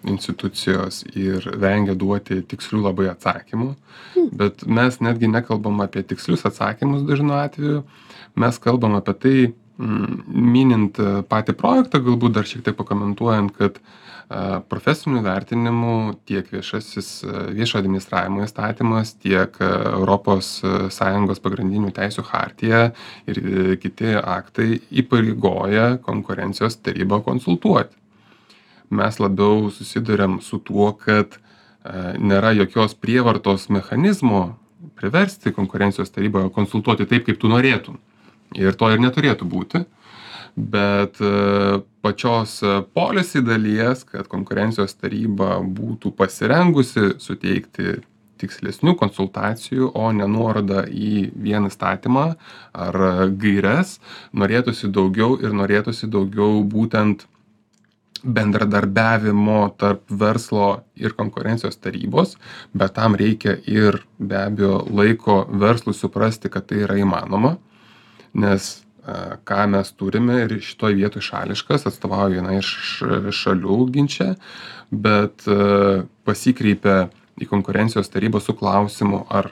institucijos 0.09 1.03
ir 1.17 1.45
vengia 1.61 1.95
duoti 1.97 2.41
tikslių 2.45 2.83
labai 2.85 3.07
atsakymų, 3.11 3.71
bet 4.37 4.65
mes 4.67 4.99
netgi 5.01 5.29
nekalbam 5.31 5.81
apie 5.85 6.03
tikslius 6.05 6.45
atsakymus 6.49 7.05
dažnu 7.07 7.35
atveju, 7.39 7.83
mes 8.41 8.59
kalbam 8.61 8.97
apie 8.99 9.15
tai, 9.23 9.35
mm, 9.79 10.17
minint 10.29 10.99
patį 11.31 11.57
projektą, 11.57 12.03
galbūt 12.05 12.37
dar 12.37 12.49
šiek 12.49 12.65
tiek 12.65 12.77
pakomentuojant, 12.77 13.55
kad 13.57 13.79
profesinių 14.71 15.21
vertinimų 15.25 15.97
tiek 16.25 16.47
viešasis 16.49 17.09
viešo 17.53 17.77
administravimo 17.81 18.41
įstatymas, 18.45 19.13
tiek 19.21 19.59
ES 19.61 21.41
pagrindinių 21.45 21.91
teisų 21.93 22.25
hartija 22.31 22.87
ir 23.29 23.41
kiti 23.83 24.15
aktai 24.17 24.79
įpareigoja 25.03 25.99
konkurencijos 26.07 26.81
tarybą 26.81 27.21
konsultuoti 27.27 27.95
mes 28.89 29.19
labiau 29.19 29.69
susiduriam 29.71 30.41
su 30.41 30.59
tuo, 30.59 30.91
kad 30.93 31.35
e, 31.35 31.39
nėra 32.19 32.53
jokios 32.55 32.95
prievartos 32.95 33.69
mechanizmo 33.69 34.57
priversti 34.99 35.53
konkurencijos 35.55 36.13
tarybą 36.13 36.49
konsultuoti 36.53 37.07
taip, 37.09 37.25
kaip 37.27 37.39
tu 37.41 37.49
norėtum. 37.51 37.99
Ir 38.55 38.75
to 38.77 38.91
ir 38.93 39.01
neturėtų 39.01 39.47
būti. 39.49 39.83
Bet 40.55 41.19
e, 41.19 41.29
pačios 42.05 42.61
policy 42.95 43.43
dalies, 43.43 44.05
kad 44.07 44.29
konkurencijos 44.31 44.95
taryba 44.95 45.57
būtų 45.59 46.13
pasirengusi 46.15 47.15
suteikti 47.19 47.99
tikslesnių 48.39 48.95
konsultacijų, 48.99 49.91
o 49.95 50.11
ne 50.15 50.27
nuorodą 50.27 50.85
į 50.91 51.29
vieną 51.43 51.71
statymą 51.71 52.25
ar 52.75 52.97
gairias, 53.31 53.97
norėtųsi 54.35 54.91
daugiau 54.91 55.37
ir 55.39 55.55
norėtųsi 55.55 56.09
daugiau 56.11 56.59
būtent 56.67 57.27
bendradarbiavimo 58.25 59.59
tarp 59.77 60.09
verslo 60.09 60.69
ir 60.97 61.13
konkurencijos 61.13 61.77
tarybos 61.77 62.35
bet 62.73 62.95
tam 62.97 63.15
reikia 63.15 63.57
ir 63.69 64.01
be 64.17 64.39
abejo 64.39 64.79
laiko 64.89 65.43
verslui 65.51 65.93
suprasti 65.93 66.49
kad 66.49 66.65
tai 66.65 66.81
yra 66.87 66.97
įmanoma 67.01 67.55
nes 68.33 68.84
ką 69.45 69.65
mes 69.69 69.91
turime 69.99 70.39
ir 70.45 70.55
šitoj 70.65 70.95
vietoj 70.97 71.23
šališkas 71.25 71.85
atstovauju 71.89 72.39
vienai 72.39 72.57
iš 72.61 72.71
šalių 73.41 73.77
ginče 73.93 74.31
bet 74.91 75.45
pasikreipia 76.25 77.05
į 77.41 77.49
konkurencijos 77.51 78.09
tarybą 78.09 78.41
su 78.41 78.55
klausimu 78.57 79.25
ar 79.29 79.51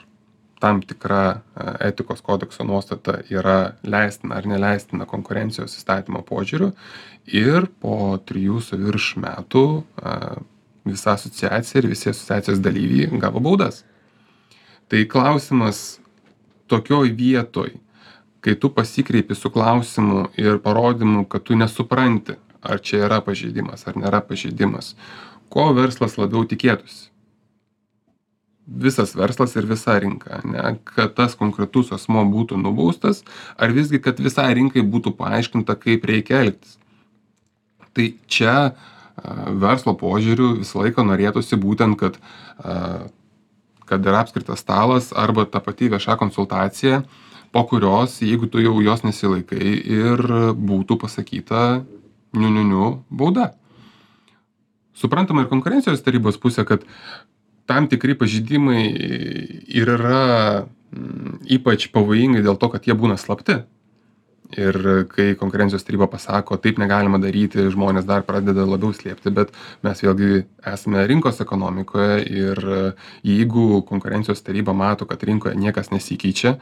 tam 0.62 0.80
tikra 0.82 1.42
etikos 1.84 2.22
kodekso 2.24 2.64
nuostata 2.64 3.18
yra 3.30 3.74
leistina 3.82 4.38
ar 4.40 4.46
neleistina 4.48 5.06
konkurencijos 5.06 5.76
įstatymo 5.76 6.24
požiūriu 6.26 6.72
ir 7.28 7.68
po 7.82 8.16
trijų 8.26 8.62
su 8.64 8.78
virš 8.80 9.10
metų 9.20 9.64
visa 10.84 11.14
asociacija 11.14 11.82
ir 11.82 11.88
visi 11.88 12.10
asociacijos 12.10 12.62
dalyviai 12.64 13.20
gavo 13.20 13.40
baudas. 13.44 13.82
Tai 14.88 15.04
klausimas 15.08 15.98
tokioj 16.68 17.12
vietoj, 17.16 17.72
kai 18.44 18.54
tu 18.60 18.68
pasikreipi 18.68 19.34
su 19.34 19.50
klausimu 19.50 20.26
ir 20.36 20.58
parodymu, 20.60 21.24
kad 21.24 21.42
tu 21.48 21.56
nesupranti, 21.56 22.36
ar 22.60 22.80
čia 22.84 23.06
yra 23.06 23.22
pažeidimas 23.24 23.86
ar 23.88 23.96
nėra 23.96 24.20
pažeidimas, 24.24 24.92
ko 25.52 25.70
verslas 25.76 26.18
labiau 26.20 26.44
tikėtųsi? 26.48 27.08
Visas 28.64 29.12
verslas 29.16 29.52
ir 29.60 29.66
visa 29.68 29.96
rinka 30.00 30.38
ane 30.40 30.78
kad 30.88 31.12
tas 31.16 31.34
konkretus 31.36 31.90
asmuo 31.92 32.22
būtų 32.24 32.56
nubaustas 32.60 33.20
ar 33.60 33.74
visgi 33.76 34.00
kad 34.00 34.20
visai 34.24 34.46
rinkai 34.56 34.80
būtų 34.80 35.12
paaiškinta 35.18 35.76
kaip 35.80 36.06
reikia 36.08 36.40
elgtis? 36.46 36.78
Tai 37.94 38.06
čia 38.26 38.54
verslo 39.60 39.92
požiūriu 40.00 40.54
visą 40.62 40.80
laiką 40.80 41.04
norėtųsi 41.04 41.60
būtent 41.60 42.00
kad 42.00 42.16
kad 43.84 44.06
yra 44.08 44.24
apskritas 44.24 44.64
stalas 44.64 45.12
arba 45.12 45.44
ta 45.44 45.60
pati 45.60 45.90
vieša 45.92 46.16
konsultacija 46.16 47.02
po 47.54 47.64
kurios 47.70 48.18
jeigu 48.22 48.50
tu 48.50 48.62
jau 48.62 48.74
jos 48.82 49.04
nesilaikai 49.06 49.74
ir 49.98 50.24
būtų 50.58 50.98
pasakyta 51.04 51.84
niu 52.34 52.50
niu 52.50 52.66
niu 52.66 52.88
bauda 53.10 53.52
suprantama 54.94 55.44
ir 55.44 55.52
konkurencijos 55.52 56.02
tarybos 56.02 56.40
pusė 56.42 56.66
kad 56.66 56.82
tam 57.66 57.88
tikri 57.88 58.16
pažeidimai 58.18 58.82
ir 59.74 59.92
yra 59.96 60.24
mm, 60.64 61.44
ypač 61.58 61.88
pavojingi 61.94 62.44
dėl 62.44 62.58
to, 62.60 62.70
kad 62.72 62.86
jie 62.86 62.96
būna 62.96 63.18
slapti. 63.20 63.62
Ir 64.54 64.76
kai 65.10 65.32
konkurencijos 65.40 65.82
taryba 65.82 66.06
pasako, 66.06 66.58
taip 66.60 66.76
negalima 66.78 67.18
daryti, 67.18 67.64
žmonės 67.72 68.04
dar 68.06 68.22
pradeda 68.28 68.66
labiau 68.68 68.92
slėpti, 68.94 69.32
bet 69.34 69.54
mes 69.82 70.02
vėlgi 70.04 70.44
esame 70.68 71.02
rinkos 71.10 71.40
ekonomikoje 71.42 72.20
ir 72.28 72.60
jeigu 73.26 73.80
konkurencijos 73.88 74.44
taryba 74.44 74.76
mato, 74.76 75.08
kad 75.10 75.24
rinkoje 75.26 75.56
niekas 75.58 75.90
nesikeičia, 75.90 76.58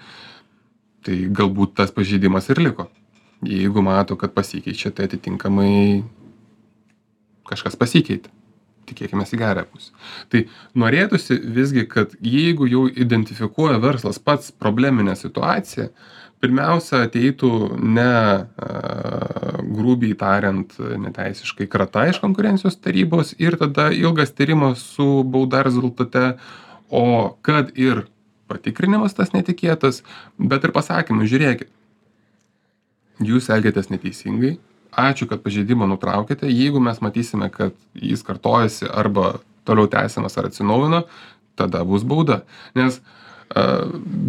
tai 1.07 1.19
galbūt 1.35 1.77
tas 1.79 1.95
pažeidimas 1.95 2.49
ir 2.53 2.63
liko. 2.63 2.89
Jeigu 3.43 3.83
mato, 3.83 4.17
kad 4.19 4.35
pasikeičia, 4.37 4.93
tai 4.95 5.09
atitinkamai 5.09 6.05
kažkas 7.49 7.75
pasikeitė 7.79 8.31
tikėkimės 8.89 9.33
į 9.35 9.39
gerąją 9.41 9.69
pusę. 9.71 9.93
Tai 10.33 10.41
norėtųsi 10.83 11.39
visgi, 11.57 11.85
kad 11.91 12.17
jeigu 12.23 12.67
jau 12.71 12.87
identifikuoja 12.91 13.79
verslas 13.83 14.19
pats 14.23 14.51
probleminę 14.53 15.15
situaciją, 15.19 15.89
pirmiausia 16.43 17.05
ateitų 17.07 17.53
ne 17.79 18.15
grubiai 19.73 20.17
tariant 20.19 20.75
neteisiškai 21.05 21.69
krata 21.71 22.09
iš 22.11 22.19
konkurencijos 22.23 22.81
tarybos 22.83 23.37
ir 23.39 23.57
tada 23.61 23.91
ilgas 23.95 24.35
tyrimas 24.35 24.83
su 24.97 25.23
bauda 25.23 25.63
rezultate, 25.67 26.37
o 26.91 27.37
kad 27.47 27.71
ir 27.79 28.05
patikrinimas 28.53 29.17
tas 29.17 29.33
netikėtas, 29.35 30.03
bet 30.39 30.65
ir 30.65 30.75
pasakymas, 30.77 31.31
žiūrėkit, 31.33 31.73
jūs 33.27 33.49
elgiatės 33.53 33.91
neteisingai, 33.93 34.57
ačiū 34.93 35.27
kad 35.31 35.43
pažeidimą 35.45 35.89
nutraukėte 35.89 36.51
jeigu 36.51 36.81
mes 36.83 37.01
matysime 37.01 37.49
kad 37.53 37.77
jis 37.97 38.23
kartojasi 38.27 38.91
arba 38.91 39.39
toliau 39.65 39.89
tęsiamas 39.89 40.37
ar 40.39 40.51
atsinaujina 40.51 41.03
tada 41.57 41.85
bus 41.85 42.05
bauda. 42.05 42.43
Nes 42.77 43.01
a, 43.55 43.87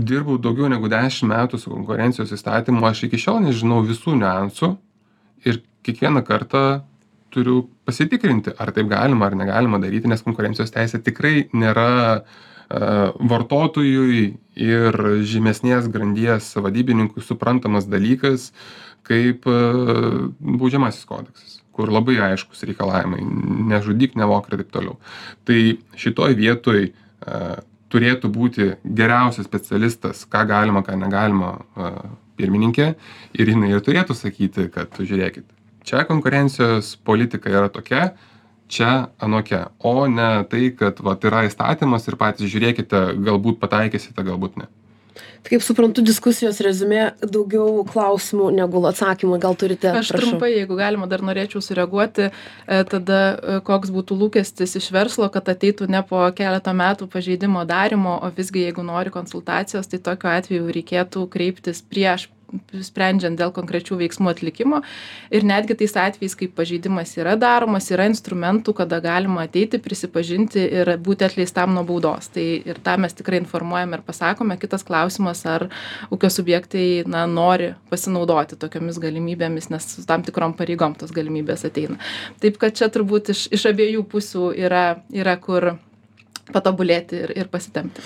dirbau 0.08 0.38
daugiau 0.38 0.70
negu 0.72 0.90
dešim 0.92 1.32
metų 1.34 1.60
su 1.60 1.72
konkurencijos 1.74 2.32
įstatymu 2.36 2.84
aš 2.88 3.06
iki 3.08 3.20
šiol 3.20 3.44
nežinau 3.44 3.82
visų 3.88 4.16
niuansų 4.20 4.74
ir 5.48 5.62
kiekvieną 5.84 6.24
kartą 6.28 6.64
turiu 7.34 7.64
pasitikrinti 7.88 8.54
ar 8.60 8.72
taip 8.76 8.92
galima 8.92 9.28
ar 9.28 9.36
negalima 9.36 9.80
daryti 9.82 10.12
nes 10.12 10.24
konkurencijos 10.24 10.72
teisė 10.76 11.02
tikrai 11.04 11.48
nėra 11.52 11.88
a, 12.04 12.18
vartotojui 12.74 14.24
ir 14.58 14.98
žemesnės 15.30 15.90
grandies 15.94 16.54
vadybininkui 16.56 17.24
suprantamas 17.26 17.86
dalykas 17.90 18.52
kaip 19.04 19.46
e, 19.50 19.58
baudžiamasis 20.40 21.06
kodeksas 21.10 21.60
kur 21.74 21.90
labai 21.90 22.20
aiškūs 22.22 22.64
reikalavimai 22.70 23.24
nežudyk 23.72 24.14
nevok 24.20 24.52
ir 24.52 24.62
taip 24.62 24.74
toliau. 24.76 24.98
Tai 25.46 25.60
šitoj 25.98 26.36
vietoj 26.38 26.84
e, 26.86 26.92
turėtų 27.94 28.30
būti 28.34 28.70
geriausias 28.84 29.50
specialistas 29.50 30.24
ką 30.30 30.46
galima 30.50 30.82
ką 30.86 30.98
negalima 30.98 31.56
pirmininkė 32.40 32.88
ir 33.38 33.52
jinai 33.54 33.74
ir 33.74 33.84
turėtų 33.86 34.16
sakyti 34.18 34.70
kad 34.74 34.98
žiūrėkit 34.98 35.46
čia 35.86 36.06
konkurencijos 36.10 36.96
politika 37.06 37.52
yra 37.54 37.70
tokia 37.70 38.14
čia 38.74 38.94
anokia 39.24 39.66
o 39.80 40.08
ne 40.12 40.30
tai 40.50 40.72
kad 40.78 41.02
vat 41.06 41.26
yra 41.30 41.46
įstatymas 41.50 42.08
ir 42.10 42.20
patys 42.20 42.52
žiūrėkite 42.54 43.04
galbūt 43.28 43.62
pataikysite 43.64 44.26
galbūt 44.30 44.62
ne 44.62 44.72
Tai 45.44 45.52
kaip 45.52 45.64
suprantu, 45.66 46.02
diskusijos 46.08 46.62
rezumė 46.64 47.02
daugiau 47.20 47.82
klausimų 47.84 48.48
negu 48.56 48.80
atsakymų. 48.88 49.40
Gal 49.44 49.58
turite? 49.60 49.90
Aš 49.92 50.14
prašau. 50.14 50.22
trumpai, 50.22 50.54
jeigu 50.54 50.78
galima, 50.80 51.10
dar 51.12 51.20
norėčiau 51.28 51.60
sureaguoti, 51.62 52.30
e, 52.30 52.78
tada 52.88 53.18
e, 53.20 53.58
koks 53.68 53.92
būtų 53.92 54.16
lūkestis 54.22 54.78
iš 54.80 54.88
verslo, 54.96 55.28
kad 55.34 55.52
ateitų 55.52 55.90
ne 55.92 56.00
po 56.08 56.24
keletą 56.38 56.72
metų 56.80 57.10
pažeidimo 57.12 57.66
darimo, 57.68 58.16
o 58.24 58.32
visgi 58.32 58.64
jeigu 58.64 58.88
nori 58.88 59.12
konsultacijos, 59.12 59.92
tai 59.92 60.00
tokiu 60.08 60.32
atveju 60.32 60.72
reikėtų 60.80 61.28
kreiptis 61.36 61.84
prieš 61.84 62.30
sprendžiant 62.86 63.38
dėl 63.40 63.54
konkrečių 63.56 63.98
veiksmų 64.02 64.32
atlikimo. 64.34 64.82
Ir 65.34 65.46
netgi 65.48 65.78
tais 65.80 65.96
atvejais 66.00 66.36
kai 66.40 66.48
pažeidimas 66.48 67.14
yra 67.20 67.36
daromas 67.40 67.90
yra 67.94 68.08
instrumentų 68.10 68.76
kada 68.78 69.00
galima 69.04 69.46
ateiti 69.48 69.80
prisipažinti 69.84 70.64
ir 70.82 70.94
būti 71.04 71.28
atleistam 71.28 71.76
nuo 71.76 71.86
baudos. 71.88 72.30
Tai 72.34 72.46
ir 72.64 72.82
tą 72.84 72.98
mes 73.02 73.16
tikrai 73.18 73.42
informuojam 73.42 73.98
ir 73.98 74.06
pasakome. 74.06 74.58
Kitas 74.62 74.86
klausimas 74.88 75.46
ar 75.50 75.68
ūkio 76.14 76.32
subjektai 76.34 76.88
na 77.10 77.26
nori 77.30 77.74
pasinaudoti 77.92 78.60
tokiomis 78.60 79.00
galimybėmis 79.04 79.72
nes 79.74 79.90
su 79.96 80.06
tam 80.10 80.26
tikrom 80.26 80.56
pareigom 80.58 80.98
tos 81.00 81.14
galimybės 81.16 81.66
ateina. 81.70 82.00
Taip 82.44 82.60
kad 82.62 82.78
čia 82.78 82.92
turbūt 82.94 83.34
iš 83.34 83.48
iš 83.54 83.68
abiejų 83.72 84.06
pusių 84.10 84.52
yra 84.66 84.86
yra 85.14 85.38
kur 85.42 85.74
patobulėti 86.52 87.22
ir, 87.24 87.32
ir 87.44 87.50
pasitempti. 87.52 88.04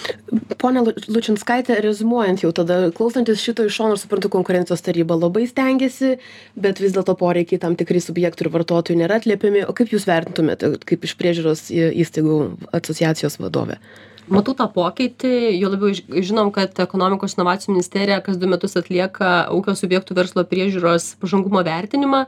Pone 0.62 0.84
Lučinskaitė, 0.86 1.80
rezumuojant 1.84 2.44
jau 2.44 2.52
tada, 2.56 2.80
klausantis 2.96 3.42
šito 3.42 3.66
iš 3.66 3.80
šono, 3.80 3.98
suprantu, 4.00 4.30
konkurencijos 4.34 4.84
taryba 4.86 5.18
labai 5.18 5.48
stengiasi, 5.50 6.18
bet 6.60 6.82
vis 6.84 6.94
dėlto 6.96 7.18
poreikiai 7.18 7.62
tam 7.64 7.78
tikrai 7.80 8.02
subjektų 8.04 8.46
ir 8.46 8.52
vartotojų 8.54 9.00
nėra 9.02 9.22
atliepiami. 9.22 9.66
O 9.66 9.74
kaip 9.78 9.94
Jūs 9.94 10.06
vertintumėte, 10.10 10.76
kaip 10.86 11.08
iš 11.08 11.16
priežiūros 11.18 11.66
įstaigų 11.74 12.38
asociacijos 12.78 13.40
vadovė? 13.42 13.80
Matau 14.28 14.52
tą 14.60 14.66
pokytį, 14.68 15.32
jo 15.56 15.70
labiau 15.72 15.94
žinom, 15.96 16.50
kad 16.52 16.76
ekonomikos 16.84 17.38
inovacijų 17.38 17.78
ministerija 17.78 18.20
kas 18.26 18.36
du 18.38 18.50
metus 18.52 18.76
atlieka 18.76 19.48
ūkio 19.56 19.76
subjektų 19.80 20.18
verslo 20.18 20.44
priežiūros 20.50 21.14
pažangumo 21.22 21.64
vertinimą 21.64 22.26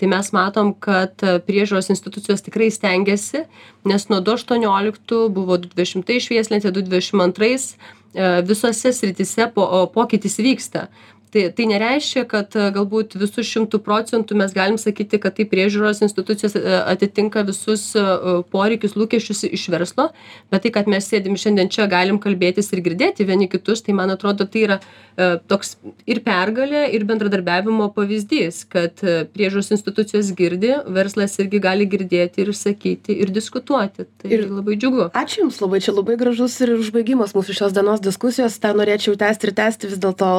tai 0.00 0.08
mes 0.08 0.32
matom 0.32 0.72
kad 0.72 1.20
priežiūros 1.46 1.90
institucijos 1.92 2.40
tikrai 2.46 2.70
stengiasi 2.72 3.44
nes 3.88 4.08
nuo 4.08 4.22
du 4.24 4.32
aštuonioliktų 4.32 5.26
buvo 5.36 5.58
du 5.60 5.68
dvidešimtais 5.68 6.24
švieslentė 6.24 6.72
du 6.72 6.84
dvidešim 6.86 7.20
antrais 7.20 7.74
e, 7.74 8.40
visose 8.48 8.94
srityse 8.96 9.50
po 9.54 9.66
pokytis 9.92 10.40
vyksta 10.40 10.88
tai 11.32 11.44
tai 11.56 11.66
nereiškia 11.70 12.24
kad 12.30 12.56
e, 12.56 12.68
galbūt 12.74 13.16
visu 13.20 13.44
šimtu 13.46 13.80
procentų 13.84 14.38
mes 14.40 14.54
galim 14.56 14.78
sakyti 14.80 15.20
kad 15.22 15.36
taip 15.36 15.50
priežiūros 15.52 16.02
institucijos 16.06 16.56
e, 16.58 16.62
atitinka 16.94 17.44
visus 17.48 17.90
e, 17.98 18.04
poreikius 18.52 18.96
lūkesčius 18.98 19.44
iš 19.50 19.68
verslo 19.74 20.08
bet 20.50 20.66
tai 20.66 20.74
kad 20.74 20.90
mes 20.90 21.06
sėdim 21.10 21.38
šiandien 21.40 21.70
čia 21.72 21.88
galim 21.90 22.18
kalbėtis 22.22 22.72
ir 22.74 22.82
girdėti 22.86 23.28
vieni 23.28 23.50
kitus 23.52 23.84
tai 23.86 23.96
man 23.98 24.14
atrodo 24.16 24.46
tai 24.46 24.66
yra 24.68 24.80
toks 25.50 25.74
ir 26.08 26.22
pergalė 26.24 26.86
ir 26.96 27.04
bendradarbiavimo 27.04 27.90
pavyzdys 27.92 28.62
kad 28.72 29.02
priežiūros 29.34 29.72
institucijos 29.74 30.30
girdi 30.38 30.72
verslas 30.88 31.36
irgi 31.42 31.60
gali 31.60 31.88
girdėti 31.90 32.44
ir 32.44 32.54
išsakyti 32.54 33.18
ir 33.20 33.34
diskutuoti 33.34 34.06
tai 34.06 34.32
Ir- 34.32 34.48
labai 34.48 34.78
džiugu 34.80 35.10
Ačiū 35.20 35.42
Jums 35.42 35.58
labai, 35.60 35.80
čia 35.84 35.92
labai 35.92 36.14
gražus 36.16 36.54
ir 36.64 36.72
užbaigimas 36.76 37.34
mūsų 37.36 37.56
šios 37.58 37.74
dienos 37.76 38.00
diskusijos. 38.04 38.58
Tą 38.62 38.72
norėčiau 38.78 39.18
tęsti 39.20 39.48
ir 39.48 39.52
tęsti 39.58 39.90
vis 39.90 40.00
dėlto. 40.00 40.30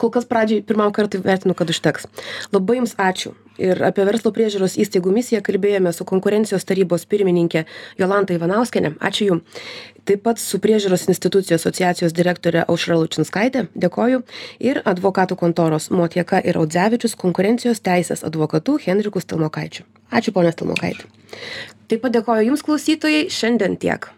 Kol 0.00 0.10
kas 0.14 0.21
pradžiai 0.28 0.64
pirmam 0.66 0.92
kartui 0.94 1.22
vertinu, 1.22 1.54
kad 1.58 1.70
užteks. 1.72 2.08
Labai 2.52 2.80
Jums 2.80 2.94
ačiū. 3.00 3.34
Ir 3.60 3.78
apie 3.84 4.04
verslo 4.08 4.32
priežiūros 4.32 4.78
įstaigų 4.80 5.12
misiją 5.12 5.42
kalbėjome 5.44 5.92
su 5.92 6.06
konkurencijos 6.08 6.64
tarybos 6.64 7.04
pirmininkė 7.06 7.66
Jolanta 8.00 8.34
Ivanauskienė. 8.34 8.94
Ačiū 8.98 9.28
Jums. 9.28 9.66
Taip 10.08 10.24
pat 10.26 10.40
su 10.42 10.58
priežiūros 10.58 11.04
institucijų 11.12 11.60
asociacijos 11.60 12.14
direktorė 12.16 12.64
Aušra 12.66 12.96
Lučinskaitė. 12.98 13.68
Dėkoju. 13.78 14.24
Ir 14.58 14.80
advokatų 14.82 15.36
kontoros 15.38 15.90
Motieka 15.94 16.40
ir 16.42 16.58
Audzevičius 16.58 17.14
konkurencijos 17.20 17.84
teisės 17.84 18.24
advokatu 18.26 18.80
Henriku 18.82 19.22
Stelmokaičiu. 19.22 19.86
Ačiū, 20.10 20.34
ponė 20.34 20.50
Stelmokaitė. 20.56 21.06
Taip 21.86 22.02
pat 22.02 22.18
dėkoju 22.18 22.48
Jums 22.50 22.66
klausytojai. 22.66 23.28
Šiandien 23.30 23.78
tiek. 23.78 24.10